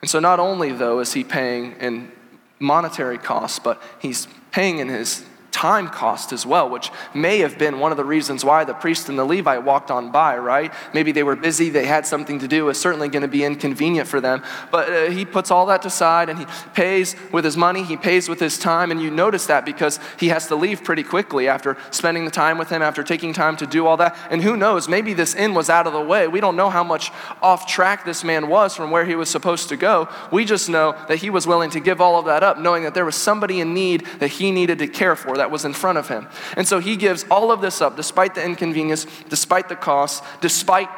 And 0.00 0.10
so, 0.10 0.20
not 0.20 0.40
only, 0.40 0.72
though, 0.72 1.00
is 1.00 1.12
he 1.12 1.24
paying 1.24 1.72
in 1.80 2.12
monetary 2.58 3.18
costs, 3.18 3.58
but 3.58 3.82
he's 4.00 4.28
paying 4.50 4.78
in 4.78 4.88
his 4.88 5.24
time 5.60 5.88
cost 5.88 6.32
as 6.32 6.46
well, 6.46 6.70
which 6.70 6.90
may 7.12 7.40
have 7.40 7.58
been 7.58 7.78
one 7.78 7.90
of 7.90 7.98
the 7.98 8.04
reasons 8.04 8.42
why 8.42 8.64
the 8.64 8.72
priest 8.72 9.10
and 9.10 9.18
the 9.18 9.24
Levite 9.24 9.62
walked 9.62 9.90
on 9.90 10.10
by, 10.10 10.38
right? 10.38 10.72
Maybe 10.94 11.12
they 11.12 11.22
were 11.22 11.36
busy, 11.36 11.68
they 11.68 11.84
had 11.84 12.06
something 12.06 12.38
to 12.38 12.48
do, 12.48 12.64
it 12.64 12.68
was 12.68 12.80
certainly 12.80 13.10
going 13.10 13.20
to 13.20 13.28
be 13.28 13.44
inconvenient 13.44 14.08
for 14.08 14.22
them. 14.22 14.42
But 14.70 14.88
uh, 14.88 15.10
he 15.10 15.26
puts 15.26 15.50
all 15.50 15.66
that 15.66 15.84
aside 15.84 16.30
and 16.30 16.38
he 16.38 16.46
pays 16.72 17.14
with 17.30 17.44
his 17.44 17.58
money, 17.58 17.82
he 17.82 17.98
pays 17.98 18.26
with 18.26 18.40
his 18.40 18.56
time, 18.56 18.90
and 18.90 19.02
you 19.02 19.10
notice 19.10 19.44
that 19.46 19.66
because 19.66 20.00
he 20.18 20.28
has 20.28 20.46
to 20.46 20.56
leave 20.56 20.82
pretty 20.82 21.02
quickly 21.02 21.46
after 21.46 21.76
spending 21.90 22.24
the 22.24 22.30
time 22.30 22.56
with 22.56 22.70
him, 22.70 22.80
after 22.80 23.02
taking 23.02 23.34
time 23.34 23.58
to 23.58 23.66
do 23.66 23.86
all 23.86 23.98
that. 23.98 24.16
And 24.30 24.40
who 24.42 24.56
knows, 24.56 24.88
maybe 24.88 25.12
this 25.12 25.34
inn 25.34 25.52
was 25.52 25.68
out 25.68 25.86
of 25.86 25.92
the 25.92 26.00
way. 26.00 26.26
We 26.26 26.40
don't 26.40 26.56
know 26.56 26.70
how 26.70 26.84
much 26.84 27.12
off 27.42 27.66
track 27.66 28.06
this 28.06 28.24
man 28.24 28.48
was 28.48 28.74
from 28.74 28.90
where 28.90 29.04
he 29.04 29.14
was 29.14 29.28
supposed 29.28 29.68
to 29.68 29.76
go. 29.76 30.08
We 30.32 30.46
just 30.46 30.70
know 30.70 30.96
that 31.08 31.18
he 31.18 31.28
was 31.28 31.46
willing 31.46 31.68
to 31.72 31.80
give 31.80 32.00
all 32.00 32.18
of 32.18 32.24
that 32.24 32.42
up, 32.42 32.58
knowing 32.58 32.84
that 32.84 32.94
there 32.94 33.04
was 33.04 33.16
somebody 33.16 33.60
in 33.60 33.74
need 33.74 34.06
that 34.20 34.28
he 34.28 34.52
needed 34.52 34.78
to 34.78 34.86
care 34.86 35.14
for 35.16 35.36
that 35.36 35.49
was 35.50 35.64
in 35.64 35.72
front 35.72 35.98
of 35.98 36.08
him. 36.08 36.28
And 36.56 36.66
so 36.66 36.78
he 36.78 36.96
gives 36.96 37.24
all 37.30 37.50
of 37.50 37.60
this 37.60 37.80
up, 37.80 37.96
despite 37.96 38.34
the 38.34 38.44
inconvenience, 38.44 39.06
despite 39.28 39.68
the 39.68 39.76
cost, 39.76 40.22
despite 40.40 40.88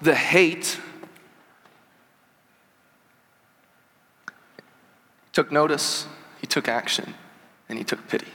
the 0.00 0.14
hate. 0.14 0.78
He 4.26 5.32
took 5.32 5.50
notice, 5.50 6.06
he 6.40 6.46
took 6.46 6.68
action, 6.68 7.14
and 7.68 7.78
he 7.78 7.84
took 7.84 8.06
pity. 8.08 8.28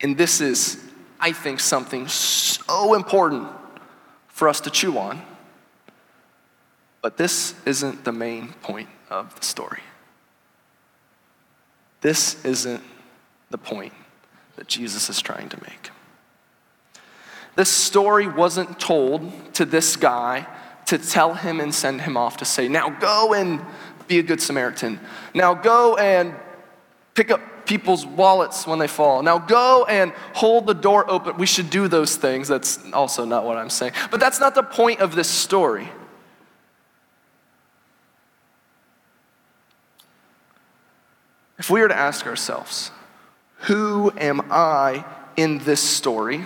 And 0.00 0.16
this 0.16 0.40
is, 0.40 0.82
I 1.20 1.32
think, 1.32 1.60
something 1.60 2.08
so 2.08 2.94
important 2.94 3.48
for 4.28 4.48
us 4.48 4.60
to 4.62 4.70
chew 4.70 4.98
on. 4.98 5.22
But 7.02 7.16
this 7.16 7.54
isn't 7.66 8.04
the 8.04 8.12
main 8.12 8.52
point 8.62 8.88
of 9.10 9.34
the 9.38 9.44
story. 9.44 9.80
This 12.00 12.44
isn't 12.44 12.82
the 13.50 13.58
point 13.58 13.92
that 14.62 14.68
Jesus 14.68 15.10
is 15.10 15.20
trying 15.20 15.48
to 15.48 15.60
make. 15.62 15.90
This 17.56 17.68
story 17.68 18.28
wasn't 18.28 18.78
told 18.78 19.32
to 19.54 19.64
this 19.64 19.96
guy 19.96 20.46
to 20.86 20.98
tell 20.98 21.34
him 21.34 21.58
and 21.58 21.74
send 21.74 22.02
him 22.02 22.16
off 22.16 22.36
to 22.36 22.44
say, 22.44 22.68
now 22.68 22.88
go 22.88 23.34
and 23.34 23.60
be 24.06 24.20
a 24.20 24.22
good 24.22 24.40
Samaritan. 24.40 25.00
Now 25.34 25.52
go 25.52 25.96
and 25.96 26.36
pick 27.14 27.32
up 27.32 27.66
people's 27.66 28.06
wallets 28.06 28.64
when 28.64 28.78
they 28.78 28.86
fall. 28.86 29.24
Now 29.24 29.40
go 29.40 29.84
and 29.88 30.12
hold 30.32 30.68
the 30.68 30.74
door 30.74 31.10
open. 31.10 31.38
We 31.38 31.46
should 31.46 31.68
do 31.68 31.88
those 31.88 32.14
things. 32.14 32.46
That's 32.46 32.78
also 32.92 33.24
not 33.24 33.44
what 33.44 33.56
I'm 33.56 33.68
saying. 33.68 33.94
But 34.12 34.20
that's 34.20 34.38
not 34.38 34.54
the 34.54 34.62
point 34.62 35.00
of 35.00 35.16
this 35.16 35.28
story. 35.28 35.88
If 41.58 41.68
we 41.68 41.80
were 41.80 41.88
to 41.88 41.96
ask 41.96 42.28
ourselves, 42.28 42.92
who 43.62 44.12
am 44.16 44.42
I 44.50 45.04
in 45.36 45.58
this 45.58 45.80
story? 45.80 46.44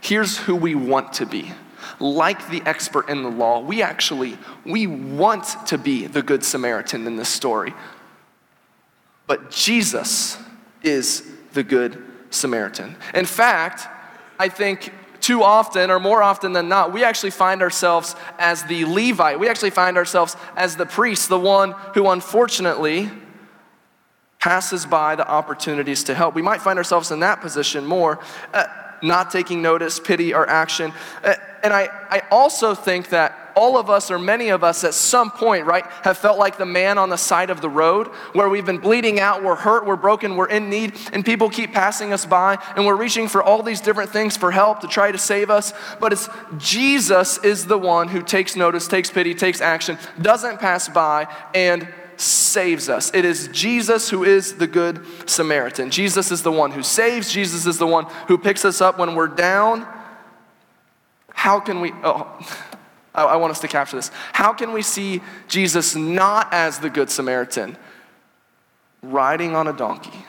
Here's 0.00 0.38
who 0.38 0.56
we 0.56 0.74
want 0.74 1.14
to 1.14 1.26
be. 1.26 1.52
Like 2.00 2.48
the 2.48 2.62
expert 2.66 3.08
in 3.08 3.22
the 3.22 3.30
law, 3.30 3.60
we 3.60 3.82
actually 3.82 4.38
we 4.64 4.86
want 4.86 5.66
to 5.66 5.78
be 5.78 6.06
the 6.06 6.22
good 6.22 6.44
Samaritan 6.44 7.06
in 7.06 7.16
this 7.16 7.28
story. 7.28 7.74
But 9.26 9.50
Jesus 9.50 10.38
is 10.82 11.28
the 11.52 11.62
good 11.62 12.02
Samaritan. 12.30 12.96
In 13.14 13.24
fact, 13.24 13.88
I 14.38 14.48
think 14.48 14.92
too 15.20 15.42
often, 15.42 15.90
or 15.90 15.98
more 15.98 16.22
often 16.22 16.52
than 16.52 16.68
not, 16.68 16.92
we 16.92 17.02
actually 17.02 17.30
find 17.30 17.62
ourselves 17.62 18.14
as 18.38 18.62
the 18.64 18.84
Levite. 18.84 19.40
We 19.40 19.48
actually 19.48 19.70
find 19.70 19.96
ourselves 19.96 20.36
as 20.56 20.76
the 20.76 20.86
priest, 20.86 21.28
the 21.28 21.40
one 21.40 21.72
who 21.94 22.08
unfortunately 22.08 23.10
passes 24.38 24.86
by 24.86 25.16
the 25.16 25.28
opportunities 25.28 26.04
to 26.04 26.14
help. 26.14 26.34
We 26.34 26.42
might 26.42 26.62
find 26.62 26.78
ourselves 26.78 27.10
in 27.10 27.20
that 27.20 27.40
position 27.40 27.84
more, 27.84 28.18
uh, 28.52 28.66
not 29.02 29.30
taking 29.30 29.62
notice, 29.62 29.98
pity, 29.98 30.34
or 30.34 30.48
action. 30.48 30.92
Uh, 31.22 31.34
and 31.62 31.72
I, 31.72 31.88
I 32.10 32.22
also 32.30 32.74
think 32.74 33.08
that 33.10 33.46
all 33.56 33.78
of 33.78 33.88
us, 33.88 34.10
or 34.10 34.18
many 34.18 34.50
of 34.50 34.62
us, 34.62 34.84
at 34.84 34.92
some 34.92 35.30
point, 35.30 35.64
right, 35.64 35.84
have 36.02 36.18
felt 36.18 36.38
like 36.38 36.58
the 36.58 36.66
man 36.66 36.98
on 36.98 37.08
the 37.08 37.16
side 37.16 37.48
of 37.48 37.62
the 37.62 37.70
road 37.70 38.08
where 38.34 38.50
we've 38.50 38.66
been 38.66 38.78
bleeding 38.78 39.18
out, 39.18 39.42
we're 39.42 39.56
hurt, 39.56 39.86
we're 39.86 39.96
broken, 39.96 40.36
we're 40.36 40.48
in 40.48 40.68
need, 40.68 40.94
and 41.12 41.24
people 41.24 41.48
keep 41.48 41.72
passing 41.72 42.12
us 42.12 42.26
by, 42.26 42.58
and 42.76 42.84
we're 42.84 42.94
reaching 42.94 43.28
for 43.28 43.42
all 43.42 43.62
these 43.62 43.80
different 43.80 44.10
things 44.10 44.36
for 44.36 44.50
help 44.50 44.80
to 44.80 44.86
try 44.86 45.10
to 45.10 45.18
save 45.18 45.48
us. 45.48 45.72
But 45.98 46.12
it's 46.12 46.28
Jesus 46.58 47.38
is 47.38 47.66
the 47.66 47.78
one 47.78 48.08
who 48.08 48.22
takes 48.22 48.56
notice, 48.56 48.86
takes 48.86 49.10
pity, 49.10 49.34
takes 49.34 49.62
action, 49.62 49.98
doesn't 50.20 50.60
pass 50.60 50.88
by, 50.88 51.26
and 51.54 51.88
saves 52.16 52.88
us. 52.88 53.12
It 53.14 53.24
is 53.24 53.48
Jesus 53.48 54.10
who 54.10 54.24
is 54.24 54.54
the 54.54 54.66
good 54.66 55.04
Samaritan. 55.28 55.90
Jesus 55.90 56.30
is 56.30 56.42
the 56.42 56.52
one 56.52 56.70
who 56.70 56.82
saves, 56.82 57.32
Jesus 57.32 57.66
is 57.66 57.78
the 57.78 57.86
one 57.86 58.06
who 58.28 58.38
picks 58.38 58.64
us 58.64 58.80
up 58.80 58.98
when 58.98 59.14
we're 59.14 59.28
down. 59.28 59.86
How 61.30 61.60
can 61.60 61.80
we, 61.80 61.92
oh, 62.02 62.38
I, 63.14 63.36
want 63.36 63.50
us 63.50 63.60
to 63.60 63.68
capture 63.68 63.96
this. 63.96 64.10
How 64.32 64.52
can 64.52 64.72
we 64.72 64.82
see 64.82 65.22
Jesus 65.48 65.94
not 65.94 66.52
as 66.52 66.78
the 66.78 66.90
good 66.90 67.10
Samaritan? 67.10 67.76
Riding 69.02 69.54
on 69.54 69.68
a 69.68 69.72
donkey 69.72 70.24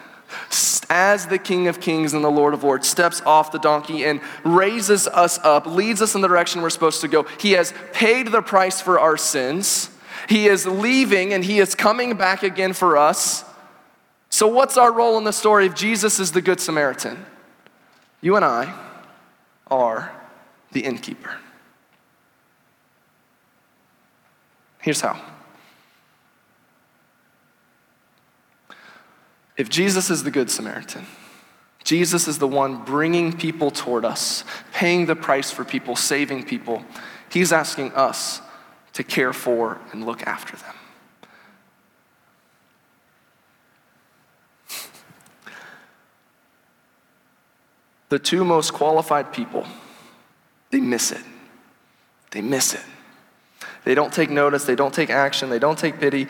as 0.90 1.28
the 1.28 1.38
King 1.38 1.68
of 1.68 1.80
Kings 1.80 2.14
and 2.14 2.24
the 2.24 2.30
Lord 2.30 2.54
of 2.54 2.64
Lords 2.64 2.88
steps 2.88 3.22
off 3.26 3.52
the 3.52 3.60
donkey 3.60 4.06
and 4.06 4.22
raises 4.44 5.08
us 5.08 5.38
up, 5.40 5.66
leads 5.66 6.02
us 6.02 6.16
in 6.16 6.22
the 6.22 6.28
direction 6.28 6.62
we're 6.62 6.70
supposed 6.70 7.02
to 7.02 7.08
go. 7.08 7.24
He 7.40 7.54
has 7.54 7.74
paid 7.94 8.28
the 8.28 8.42
price 8.42 8.82
for 8.82 9.00
our 9.00 9.18
sins. 9.18 9.90
He 10.28 10.48
is 10.48 10.66
leaving 10.66 11.34
and 11.34 11.44
he 11.44 11.60
is 11.60 11.74
coming 11.74 12.16
back 12.16 12.44
again 12.44 12.74
for 12.74 12.98
us. 12.98 13.46
So, 14.30 14.48
what's 14.48 14.78
our 14.78 14.92
role 14.92 15.18
in 15.18 15.24
the 15.24 15.32
story 15.32 15.66
if 15.66 15.74
Jesus 15.74 16.20
is 16.20 16.34
the 16.34 16.42
Good 16.42 16.60
Samaritan? 16.60 17.26
You 18.20 18.36
and 18.36 18.44
I 18.44 18.78
are 19.68 20.12
the 20.74 20.82
innkeeper. 20.82 21.32
Here's 24.82 25.02
how. 25.02 25.22
If 29.56 29.70
Jesus 29.70 30.10
is 30.10 30.24
the 30.24 30.32
Good 30.32 30.52
Samaritan, 30.52 31.06
Jesus 31.84 32.28
is 32.28 32.38
the 32.38 32.48
one 32.48 32.84
bringing 32.84 33.32
people 33.32 33.72
toward 33.72 34.04
us, 34.04 34.44
paying 34.74 35.06
the 35.06 35.16
price 35.16 35.52
for 35.52 35.64
people, 35.64 35.96
saving 35.96 36.44
people. 36.44 36.84
He's 37.30 37.54
asking 37.54 37.94
us 37.94 38.42
to 38.98 39.04
care 39.04 39.32
for 39.32 39.80
and 39.92 40.04
look 40.08 40.26
after 40.26 40.58
them. 40.58 40.74
The 48.10 48.18
two 48.18 48.44
most 48.44 48.72
qualified 48.74 49.32
people, 49.34 49.68
they 50.72 50.80
miss 50.80 51.12
it. 51.12 51.22
They 52.32 52.42
miss 52.42 52.74
it. 52.74 52.82
They 53.84 53.94
don't 53.94 54.14
take 54.14 54.30
notice, 54.32 54.64
they 54.64 54.76
don't 54.76 54.94
take 54.94 55.10
action, 55.10 55.50
they 55.50 55.60
don't 55.60 55.78
take 55.78 56.00
pity. 56.00 56.28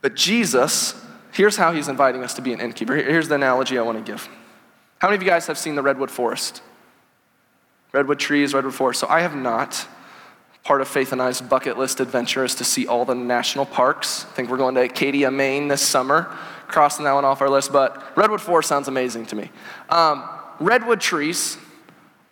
But 0.00 0.14
Jesus, 0.14 0.94
here's 1.32 1.56
how 1.56 1.72
he's 1.72 1.88
inviting 1.88 2.22
us 2.22 2.32
to 2.34 2.42
be 2.42 2.52
an 2.52 2.60
innkeeper. 2.60 2.94
Here's 2.94 3.28
the 3.28 3.34
analogy 3.34 3.76
I 3.76 3.82
want 3.82 3.98
to 3.98 4.10
give. 4.10 4.26
How 5.00 5.08
many 5.08 5.16
of 5.16 5.22
you 5.22 5.28
guys 5.28 5.48
have 5.48 5.58
seen 5.58 5.74
the 5.74 5.82
redwood 5.82 6.10
forest? 6.10 6.62
Redwood 7.92 8.20
trees, 8.20 8.54
redwood 8.54 8.74
forest. 8.74 9.00
So 9.00 9.08
I 9.08 9.20
have 9.20 9.34
not. 9.34 9.86
Part 10.70 10.82
of 10.82 10.86
Faith 10.86 11.10
and 11.10 11.20
I's 11.20 11.40
bucket 11.40 11.78
list 11.78 11.98
adventure 11.98 12.44
is 12.44 12.54
to 12.54 12.62
see 12.62 12.86
all 12.86 13.04
the 13.04 13.12
national 13.12 13.66
parks. 13.66 14.24
I 14.24 14.28
think 14.34 14.50
we're 14.50 14.56
going 14.56 14.76
to 14.76 14.82
Acadia, 14.82 15.28
Maine 15.28 15.66
this 15.66 15.82
summer, 15.82 16.32
crossing 16.68 17.04
that 17.06 17.12
one 17.12 17.24
off 17.24 17.40
our 17.40 17.50
list. 17.50 17.72
But 17.72 18.16
Redwood 18.16 18.40
Forest 18.40 18.68
sounds 18.68 18.86
amazing 18.86 19.26
to 19.26 19.34
me. 19.34 19.50
Um, 19.88 20.22
redwood 20.60 21.00
trees 21.00 21.58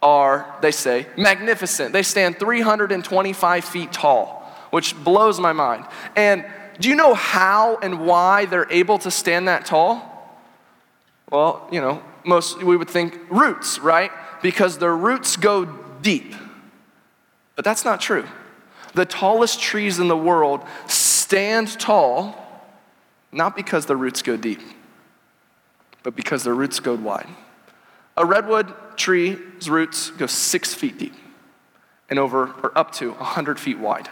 are, 0.01 0.57
they 0.61 0.71
say, 0.71 1.09
magnificent. 1.17 1.93
They 1.93 2.05
stand 2.05 2.39
325 2.39 3.65
feet 3.65 3.93
tall, 3.93 4.49
which 4.71 4.95
blows 5.03 5.41
my 5.41 5.53
mind. 5.53 5.85
And 6.15 6.47
do 6.79 6.89
you 6.89 6.95
know 6.95 7.15
how 7.15 7.79
and 7.79 8.07
why 8.07 8.45
they're 8.45 8.71
able 8.71 8.99
to 8.99 9.11
stand 9.11 9.49
that 9.49 9.67
tall? 9.67 10.39
Well, 11.29 11.67
you 11.73 11.81
know, 11.81 12.05
most 12.25 12.63
we 12.63 12.77
would 12.77 12.89
think 12.89 13.19
roots, 13.31 13.81
right? 13.81 14.13
Because 14.43 14.79
their 14.79 14.95
roots 14.95 15.37
go 15.37 15.65
deep. 15.65 16.37
But 17.59 17.65
that's 17.65 17.85
not 17.85 18.01
true. 18.01 18.25
The 18.95 19.05
tallest 19.05 19.61
trees 19.61 19.99
in 19.99 20.07
the 20.07 20.17
world 20.17 20.61
stand 20.87 21.77
tall 21.81 22.37
not 23.33 23.57
because 23.57 23.87
their 23.87 23.97
roots 23.97 24.23
go 24.23 24.37
deep, 24.37 24.61
but 26.05 26.15
because 26.15 26.45
their 26.45 26.55
roots 26.55 26.79
go 26.79 26.95
wide. 26.95 27.27
A 28.17 28.25
redwood 28.25 28.73
tree's 28.97 29.69
roots 29.69 30.11
go 30.11 30.29
six 30.29 30.73
feet 30.73 30.99
deep 30.99 31.15
and 32.09 32.21
over 32.21 32.55
or 32.63 32.71
up 32.79 32.93
to 32.93 33.11
100 33.11 33.59
feet 33.59 33.81
wide. 33.81 34.09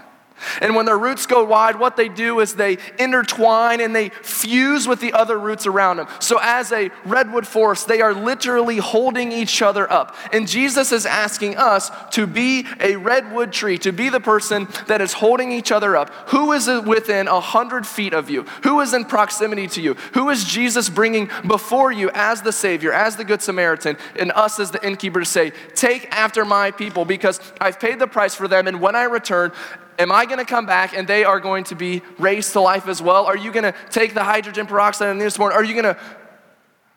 And 0.61 0.75
when 0.75 0.87
their 0.87 0.99
roots 0.99 1.27
go 1.27 1.45
wide, 1.45 1.79
what 1.79 1.97
they 1.97 2.09
do 2.09 2.41
is 2.41 2.55
they 2.55 2.79
intertwine 2.99 3.81
and 3.81 3.95
they 3.95 4.11
fuse 4.11 4.87
with 4.87 5.01
the 5.01 5.13
other 5.13 5.39
roots 5.39 5.67
around 5.67 5.97
them. 5.97 6.09
So, 6.21 6.39
as 6.43 6.73
a 6.73 6.91
redwood 7.05 7.47
forest, 7.47 7.89
they 7.89 8.01
are 8.01 8.13
literally 8.13 8.77
holding 8.77 9.33
each 9.33 9.63
other 9.63 9.91
up. 9.91 10.15
And 10.33 10.47
Jesus 10.47 10.93
is 10.93 11.07
asking 11.07 11.57
us 11.57 11.91
to 12.13 12.27
be 12.27 12.67
a 12.81 12.97
redwood 12.97 13.53
tree, 13.53 13.79
to 13.79 13.93
be 13.93 14.09
the 14.09 14.21
person 14.21 14.69
that 14.87 15.01
is 15.01 15.15
holding 15.15 15.53
each 15.53 15.73
other 15.73 15.97
up. 15.97 16.11
Who 16.29 16.53
is 16.53 16.69
within 16.85 17.29
a 17.29 17.41
hundred 17.41 17.87
feet 17.87 18.13
of 18.13 18.29
you? 18.29 18.43
Who 18.63 18.81
is 18.81 18.93
in 18.93 19.05
proximity 19.05 19.69
to 19.69 19.81
you? 19.81 19.95
Who 20.15 20.29
is 20.31 20.45
Jesus 20.45 20.89
bringing 20.89 21.31
before 21.47 21.93
you 21.93 22.11
as 22.13 22.43
the 22.43 22.53
Savior, 22.53 22.93
as 22.93 23.17
the 23.17 23.25
Good 23.25 23.43
Samaritan, 23.43 23.97
and 24.19 24.33
us 24.33 24.61
as 24.61 24.71
the 24.71 24.85
innkeeper 24.87 25.21
to 25.21 25.27
say, 25.27 25.53
Take 25.75 26.09
after 26.11 26.45
my 26.45 26.71
people 26.71 27.05
because 27.05 27.41
I've 27.61 27.81
paid 27.81 27.99
the 27.99 28.07
price 28.07 28.35
for 28.35 28.49
them, 28.49 28.67
and 28.67 28.81
when 28.81 28.97
I 28.97 29.05
return, 29.05 29.53
Am 29.99 30.13
I 30.13 30.27
going 30.27 30.39
to 30.39 30.45
come 30.45 30.67
back 30.67 30.97
and 30.97 31.09
they 31.09 31.25
are 31.25 31.41
going 31.41 31.65
to 31.65 31.75
be 31.75 32.03
raised 32.19 32.53
to 32.53 32.61
life 32.61 32.87
as 32.87 33.01
well? 33.01 33.25
Are 33.25 33.37
you 33.37 33.51
going 33.51 33.65
to 33.65 33.75
take 33.91 34.15
the 34.15 34.25
hydrogen 34.25 34.67
peroxide 34.67 35.09
and 35.09 35.21
this 35.21 35.39
morning? 35.39 35.57
Are 35.57 35.65
you 35.65 35.73
going 35.73 35.95
to 35.95 36.01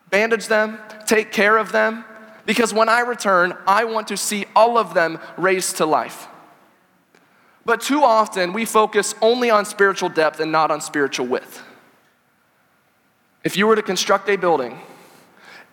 bandage 0.09 0.47
them, 0.47 0.77
take 1.05 1.31
care 1.31 1.57
of 1.57 1.71
them? 1.71 2.03
Because 2.45 2.73
when 2.73 2.89
I 2.89 3.01
return, 3.01 3.55
I 3.67 3.85
want 3.85 4.07
to 4.09 4.17
see 4.17 4.45
all 4.55 4.77
of 4.77 4.93
them 4.93 5.19
raised 5.37 5.77
to 5.77 5.85
life. 5.85 6.27
But 7.65 7.81
too 7.81 8.03
often, 8.03 8.53
we 8.53 8.65
focus 8.65 9.13
only 9.21 9.49
on 9.49 9.65
spiritual 9.65 10.09
depth 10.09 10.39
and 10.39 10.51
not 10.51 10.71
on 10.71 10.81
spiritual 10.81 11.27
width. 11.27 11.61
If 13.43 13.55
you 13.55 13.67
were 13.67 13.75
to 13.75 13.83
construct 13.83 14.27
a 14.29 14.35
building 14.35 14.79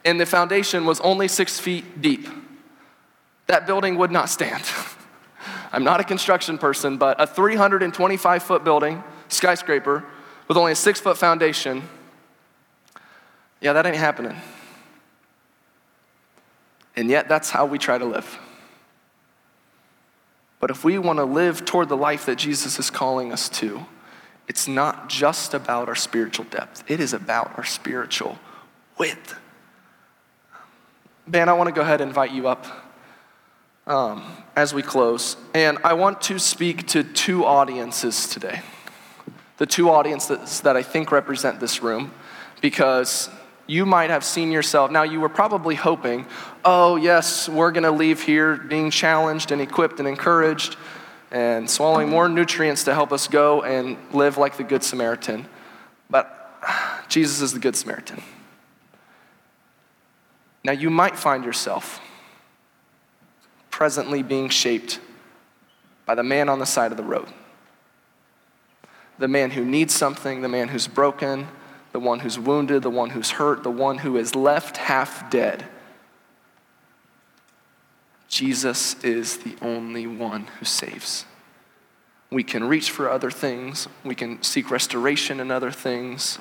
and 0.04 0.20
the 0.20 0.26
foundation 0.26 0.84
was 0.84 1.00
only 1.00 1.26
six 1.28 1.58
feet 1.58 2.02
deep, 2.02 2.28
that 3.46 3.66
building 3.66 3.96
would 3.96 4.10
not 4.10 4.28
stand. 4.28 4.62
I'm 5.72 5.84
not 5.84 6.00
a 6.00 6.04
construction 6.04 6.58
person, 6.58 6.96
but 6.96 7.20
a 7.20 7.26
325 7.26 8.42
foot 8.42 8.64
building, 8.64 9.02
skyscraper, 9.28 10.04
with 10.48 10.56
only 10.56 10.72
a 10.72 10.76
six 10.76 11.00
foot 11.00 11.18
foundation, 11.18 11.82
yeah, 13.60 13.72
that 13.72 13.86
ain't 13.86 13.96
happening. 13.96 14.36
And 16.94 17.10
yet, 17.10 17.28
that's 17.28 17.50
how 17.50 17.66
we 17.66 17.78
try 17.78 17.98
to 17.98 18.04
live. 18.04 18.38
But 20.60 20.70
if 20.70 20.84
we 20.84 20.98
want 20.98 21.18
to 21.18 21.24
live 21.24 21.64
toward 21.64 21.88
the 21.88 21.96
life 21.96 22.26
that 22.26 22.36
Jesus 22.36 22.78
is 22.78 22.90
calling 22.90 23.32
us 23.32 23.48
to, 23.50 23.84
it's 24.48 24.66
not 24.66 25.08
just 25.08 25.52
about 25.52 25.88
our 25.88 25.94
spiritual 25.94 26.46
depth, 26.46 26.84
it 26.88 27.00
is 27.00 27.12
about 27.12 27.56
our 27.58 27.64
spiritual 27.64 28.38
width. 28.98 29.34
Ben, 31.26 31.48
I 31.48 31.52
want 31.54 31.68
to 31.68 31.74
go 31.74 31.82
ahead 31.82 32.00
and 32.00 32.08
invite 32.08 32.30
you 32.30 32.46
up 32.48 32.85
um, 33.86 34.24
as 34.54 34.74
we 34.74 34.82
close. 34.82 35.36
And 35.54 35.78
I 35.84 35.94
want 35.94 36.20
to 36.22 36.38
speak 36.38 36.86
to 36.88 37.04
two 37.04 37.44
audiences 37.44 38.28
today. 38.28 38.62
The 39.58 39.66
two 39.66 39.90
audiences 39.90 40.60
that 40.62 40.76
I 40.76 40.82
think 40.82 41.12
represent 41.12 41.60
this 41.60 41.82
room, 41.82 42.12
because 42.60 43.30
you 43.66 43.86
might 43.86 44.10
have 44.10 44.24
seen 44.24 44.52
yourself. 44.52 44.90
Now, 44.90 45.02
you 45.02 45.20
were 45.20 45.28
probably 45.28 45.74
hoping, 45.74 46.26
oh, 46.64 46.96
yes, 46.96 47.48
we're 47.48 47.72
going 47.72 47.84
to 47.84 47.90
leave 47.90 48.22
here 48.22 48.56
being 48.56 48.90
challenged 48.90 49.50
and 49.50 49.60
equipped 49.60 49.98
and 49.98 50.08
encouraged 50.08 50.76
and 51.30 51.68
swallowing 51.68 52.08
more 52.08 52.28
nutrients 52.28 52.84
to 52.84 52.94
help 52.94 53.12
us 53.12 53.26
go 53.26 53.62
and 53.62 53.96
live 54.12 54.38
like 54.38 54.56
the 54.56 54.62
Good 54.62 54.84
Samaritan. 54.84 55.46
But 56.08 56.52
Jesus 57.08 57.40
is 57.40 57.52
the 57.52 57.58
Good 57.58 57.74
Samaritan. 57.74 58.22
Now, 60.62 60.72
you 60.72 60.90
might 60.90 61.16
find 61.16 61.44
yourself 61.44 62.00
presently 63.76 64.22
being 64.22 64.48
shaped 64.48 64.98
by 66.06 66.14
the 66.14 66.22
man 66.22 66.48
on 66.48 66.58
the 66.58 66.64
side 66.64 66.90
of 66.92 66.96
the 66.96 67.04
road. 67.04 67.28
The 69.18 69.28
man 69.28 69.50
who 69.50 69.66
needs 69.66 69.94
something, 69.94 70.40
the 70.40 70.48
man 70.48 70.68
who's 70.68 70.88
broken, 70.88 71.48
the 71.92 72.00
one 72.00 72.20
who's 72.20 72.38
wounded, 72.38 72.82
the 72.82 72.88
one 72.88 73.10
who's 73.10 73.32
hurt, 73.32 73.62
the 73.62 73.70
one 73.70 73.98
who 73.98 74.16
is 74.16 74.34
left 74.34 74.78
half 74.78 75.30
dead. 75.30 75.66
Jesus 78.28 78.94
is 79.04 79.36
the 79.36 79.54
only 79.60 80.06
one 80.06 80.46
who 80.58 80.64
saves. 80.64 81.26
We 82.30 82.44
can 82.44 82.64
reach 82.64 82.90
for 82.90 83.10
other 83.10 83.30
things, 83.30 83.88
we 84.02 84.14
can 84.14 84.42
seek 84.42 84.70
restoration 84.70 85.38
in 85.38 85.50
other 85.50 85.70
things, 85.70 86.38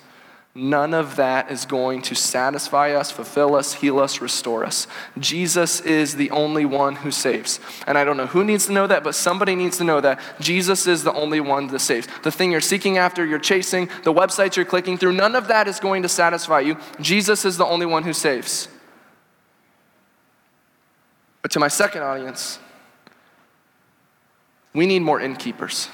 None 0.58 0.94
of 0.94 1.18
that 1.18 1.52
is 1.52 1.65
going 1.65 2.02
to 2.04 2.15
satisfy 2.15 2.94
us, 2.94 3.12
fulfill 3.12 3.56
us, 3.56 3.74
heal 3.74 4.00
us, 4.00 4.22
restore 4.22 4.63
us. 4.63 4.88
Jesus 5.20 5.82
is 5.82 6.15
the 6.15 6.32
only 6.32 6.63
one 6.63 6.96
who 6.96 7.12
saves. 7.12 7.60
And 7.86 7.98
I 7.98 8.06
don't 8.06 8.15
know 8.15 8.28
who 8.28 8.46
needs 8.46 8.65
to 8.68 8.72
know 8.72 8.88
that, 8.88 9.04
but 9.04 9.15
somebody 9.15 9.54
needs 9.54 9.78
to 9.80 9.84
know 9.84 10.00
that. 10.00 10.18
Jesus 10.39 10.88
is 10.88 11.04
the 11.04 11.12
only 11.12 11.41
one 11.41 11.68
that 11.68 11.80
saves. 11.80 12.08
The 12.24 12.32
thing 12.32 12.54
you're 12.54 12.62
seeking 12.62 12.98
after, 12.98 13.26
you're 13.26 13.38
chasing, 13.38 13.88
the 14.04 14.13
websites 14.13 14.56
you're 14.56 14.63
clicking 14.63 14.98
through, 14.98 15.12
none 15.12 15.36
of 15.36 15.50
that 15.50 15.68
is 15.68 15.82
going 15.82 16.04
to 16.04 16.10
satisfy 16.10 16.62
you. 16.62 16.78
Jesus 17.02 17.44
is 17.44 17.58
the 17.58 17.65
only 17.65 17.86
one 17.86 18.04
who 18.04 18.13
saves. 18.13 18.70
But 21.41 21.52
to 21.52 21.60
my 21.60 21.68
second 21.68 22.04
audience, 22.04 22.60
we 24.74 24.86
need 24.86 25.02
more 25.02 25.20
innkeepers. 25.20 25.89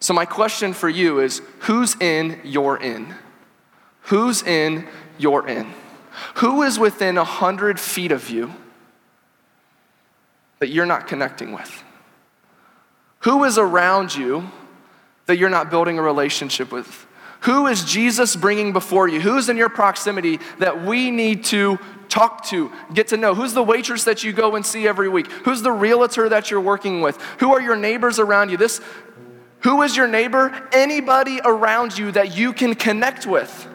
So, 0.00 0.14
my 0.14 0.24
question 0.24 0.72
for 0.72 0.88
you 0.88 1.20
is 1.20 1.42
who's 1.60 1.94
in 2.00 2.40
your 2.42 2.78
inn? 2.78 3.14
Who's 4.04 4.42
in 4.42 4.88
your 5.18 5.46
inn? 5.46 5.72
Who 6.36 6.62
is 6.62 6.78
within 6.78 7.18
a 7.18 7.24
hundred 7.24 7.78
feet 7.78 8.10
of 8.10 8.30
you 8.30 8.52
that 10.58 10.68
you're 10.68 10.86
not 10.86 11.06
connecting 11.06 11.52
with? 11.52 11.84
Who 13.20 13.44
is 13.44 13.58
around 13.58 14.14
you 14.14 14.50
that 15.26 15.36
you're 15.36 15.50
not 15.50 15.70
building 15.70 15.98
a 15.98 16.02
relationship 16.02 16.72
with? 16.72 17.06
Who 17.42 17.66
is 17.66 17.84
Jesus 17.84 18.36
bringing 18.36 18.72
before 18.72 19.08
you? 19.08 19.20
Who's 19.20 19.48
in 19.48 19.56
your 19.56 19.68
proximity 19.68 20.40
that 20.58 20.84
we 20.84 21.10
need 21.10 21.44
to 21.46 21.78
talk 22.08 22.44
to, 22.46 22.70
get 22.92 23.08
to 23.08 23.16
know? 23.16 23.34
Who's 23.34 23.54
the 23.54 23.62
waitress 23.62 24.04
that 24.04 24.24
you 24.24 24.32
go 24.32 24.56
and 24.56 24.64
see 24.64 24.86
every 24.86 25.08
week? 25.08 25.30
Who's 25.44 25.62
the 25.62 25.72
realtor 25.72 26.28
that 26.28 26.50
you're 26.50 26.60
working 26.60 27.00
with? 27.00 27.20
Who 27.38 27.52
are 27.52 27.60
your 27.60 27.76
neighbors 27.76 28.18
around 28.18 28.50
you? 28.50 28.56
This 28.56 28.80
who 29.60 29.82
is 29.82 29.96
your 29.96 30.08
neighbor? 30.08 30.68
Anybody 30.72 31.40
around 31.44 31.96
you 31.96 32.12
that 32.12 32.36
you 32.36 32.52
can 32.52 32.74
connect 32.74 33.26
with. 33.26 33.68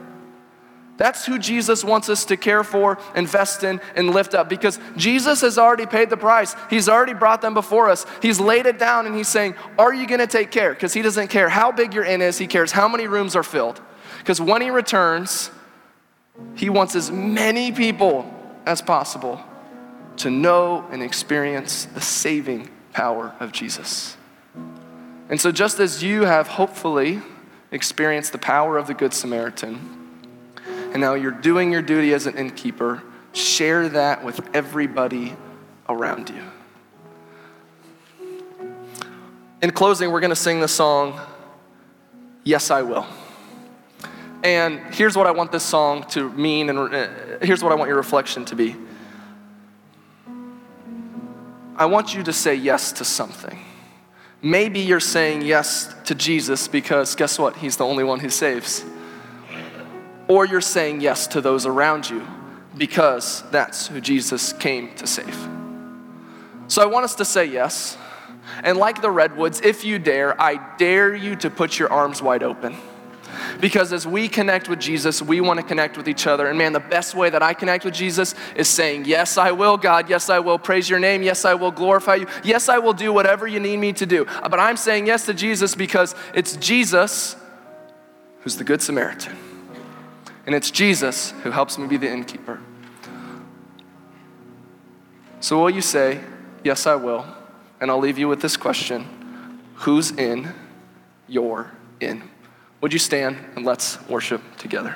That's 0.97 1.25
who 1.25 1.37
Jesus 1.37 1.83
wants 1.83 2.07
us 2.07 2.25
to 2.25 2.37
care 2.37 2.63
for, 2.63 2.97
invest 3.15 3.63
in, 3.63 3.81
and 3.95 4.11
lift 4.11 4.33
up 4.33 4.47
because 4.47 4.79
Jesus 4.95 5.41
has 5.41 5.57
already 5.57 5.85
paid 5.85 6.09
the 6.09 6.17
price. 6.17 6.55
He's 6.69 6.87
already 6.87 7.13
brought 7.13 7.41
them 7.41 7.53
before 7.53 7.89
us. 7.89 8.05
He's 8.21 8.39
laid 8.39 8.65
it 8.65 8.79
down 8.79 9.05
and 9.05 9.13
He's 9.13 9.27
saying, 9.27 9.55
Are 9.77 9.93
you 9.93 10.07
going 10.07 10.21
to 10.21 10.27
take 10.27 10.51
care? 10.51 10.73
Because 10.73 10.93
He 10.93 11.01
doesn't 11.01 11.27
care 11.27 11.49
how 11.49 11.71
big 11.71 11.93
your 11.93 12.05
inn 12.05 12.21
is, 12.21 12.37
He 12.37 12.47
cares 12.47 12.71
how 12.71 12.87
many 12.87 13.07
rooms 13.07 13.35
are 13.35 13.43
filled. 13.43 13.81
Because 14.19 14.39
when 14.39 14.61
He 14.61 14.69
returns, 14.69 15.51
He 16.55 16.69
wants 16.69 16.95
as 16.95 17.11
many 17.11 17.73
people 17.73 18.31
as 18.65 18.81
possible 18.81 19.43
to 20.17 20.31
know 20.31 20.87
and 20.91 21.03
experience 21.03 21.85
the 21.85 22.01
saving 22.01 22.69
power 22.93 23.35
of 23.41 23.51
Jesus. 23.51 24.15
And 25.29 25.41
so, 25.41 25.51
just 25.51 25.79
as 25.79 26.03
you 26.03 26.23
have 26.23 26.47
hopefully 26.47 27.21
experienced 27.71 28.31
the 28.31 28.37
power 28.37 28.77
of 28.77 28.87
the 28.87 28.93
Good 28.93 29.13
Samaritan, 29.13 29.95
and 30.91 31.01
now 31.01 31.15
you're 31.15 31.31
doing 31.31 31.71
your 31.71 31.81
duty 31.81 32.13
as 32.13 32.27
an 32.27 32.37
innkeeper, 32.37 33.01
share 33.33 33.89
that 33.89 34.23
with 34.23 34.39
everybody 34.55 35.35
around 35.89 36.29
you. 36.29 36.43
In 39.61 39.71
closing, 39.71 40.11
we're 40.11 40.19
going 40.19 40.29
to 40.29 40.35
sing 40.35 40.59
the 40.59 40.67
song, 40.67 41.19
Yes, 42.43 42.69
I 42.69 42.83
Will. 42.83 43.07
And 44.43 44.93
here's 44.93 45.17
what 45.17 45.25
I 45.25 45.31
want 45.31 45.51
this 45.51 45.63
song 45.63 46.03
to 46.09 46.29
mean, 46.33 46.69
and 46.69 46.77
uh, 46.77 47.07
here's 47.41 47.63
what 47.63 47.71
I 47.71 47.75
want 47.75 47.87
your 47.87 47.97
reflection 47.97 48.45
to 48.45 48.55
be. 48.55 48.75
I 51.75 51.87
want 51.87 52.13
you 52.13 52.21
to 52.21 52.31
say 52.31 52.53
yes 52.53 52.91
to 52.93 53.03
something. 53.03 53.59
Maybe 54.41 54.79
you're 54.79 54.99
saying 54.99 55.41
yes 55.41 55.93
to 56.05 56.15
Jesus 56.15 56.67
because 56.67 57.15
guess 57.15 57.39
what? 57.39 57.57
He's 57.57 57.77
the 57.77 57.85
only 57.85 58.03
one 58.03 58.19
who 58.19 58.29
saves. 58.29 58.85
Or 60.27 60.45
you're 60.45 60.61
saying 60.61 61.01
yes 61.01 61.27
to 61.27 61.41
those 61.41 61.65
around 61.65 62.09
you 62.09 62.25
because 62.77 63.43
that's 63.51 63.87
who 63.87 64.01
Jesus 64.01 64.53
came 64.53 64.93
to 64.95 65.07
save. 65.07 65.35
So 66.67 66.81
I 66.81 66.85
want 66.85 67.05
us 67.05 67.15
to 67.15 67.25
say 67.25 67.45
yes. 67.45 67.97
And 68.63 68.77
like 68.77 69.01
the 69.01 69.11
redwoods, 69.11 69.61
if 69.61 69.83
you 69.83 69.99
dare, 69.99 70.39
I 70.39 70.75
dare 70.77 71.15
you 71.15 71.35
to 71.37 71.49
put 71.49 71.79
your 71.79 71.91
arms 71.91 72.21
wide 72.21 72.43
open. 72.43 72.75
Because 73.59 73.93
as 73.93 74.05
we 74.05 74.27
connect 74.27 74.69
with 74.69 74.79
Jesus, 74.79 75.21
we 75.21 75.41
want 75.41 75.59
to 75.59 75.65
connect 75.65 75.97
with 75.97 76.07
each 76.07 76.27
other. 76.27 76.47
And 76.47 76.57
man, 76.57 76.73
the 76.73 76.79
best 76.79 77.15
way 77.15 77.29
that 77.29 77.41
I 77.41 77.53
connect 77.53 77.85
with 77.85 77.93
Jesus 77.93 78.35
is 78.55 78.67
saying, 78.67 79.05
Yes, 79.05 79.37
I 79.37 79.51
will, 79.51 79.77
God. 79.77 80.09
Yes, 80.09 80.29
I 80.29 80.39
will 80.39 80.59
praise 80.59 80.89
your 80.89 80.99
name. 80.99 81.23
Yes, 81.23 81.45
I 81.45 81.53
will 81.53 81.71
glorify 81.71 82.15
you. 82.15 82.27
Yes, 82.43 82.69
I 82.69 82.79
will 82.79 82.93
do 82.93 83.13
whatever 83.13 83.47
you 83.47 83.59
need 83.59 83.77
me 83.77 83.93
to 83.93 84.05
do. 84.05 84.25
Uh, 84.25 84.49
but 84.49 84.59
I'm 84.59 84.77
saying 84.77 85.07
yes 85.07 85.25
to 85.25 85.33
Jesus 85.33 85.75
because 85.75 86.15
it's 86.33 86.55
Jesus 86.57 87.35
who's 88.41 88.57
the 88.57 88.63
Good 88.63 88.81
Samaritan. 88.81 89.35
And 90.45 90.53
it's 90.53 90.69
Jesus 90.69 91.31
who 91.43 91.51
helps 91.51 91.77
me 91.77 91.87
be 91.87 91.97
the 91.97 92.09
innkeeper. 92.09 92.59
So, 95.39 95.59
will 95.59 95.69
you 95.69 95.81
say, 95.81 96.21
Yes, 96.63 96.87
I 96.87 96.95
will? 96.95 97.25
And 97.79 97.91
I'll 97.91 97.99
leave 97.99 98.17
you 98.17 98.27
with 98.27 98.41
this 98.41 98.57
question 98.57 99.61
who's 99.75 100.11
in 100.11 100.53
your 101.27 101.71
inn. 101.99 102.23
Would 102.85 102.93
you 102.93 102.99
stand 102.99 103.37
and 103.55 103.65
let's 103.65 103.99
worship 104.07 104.43
together? 104.57 104.95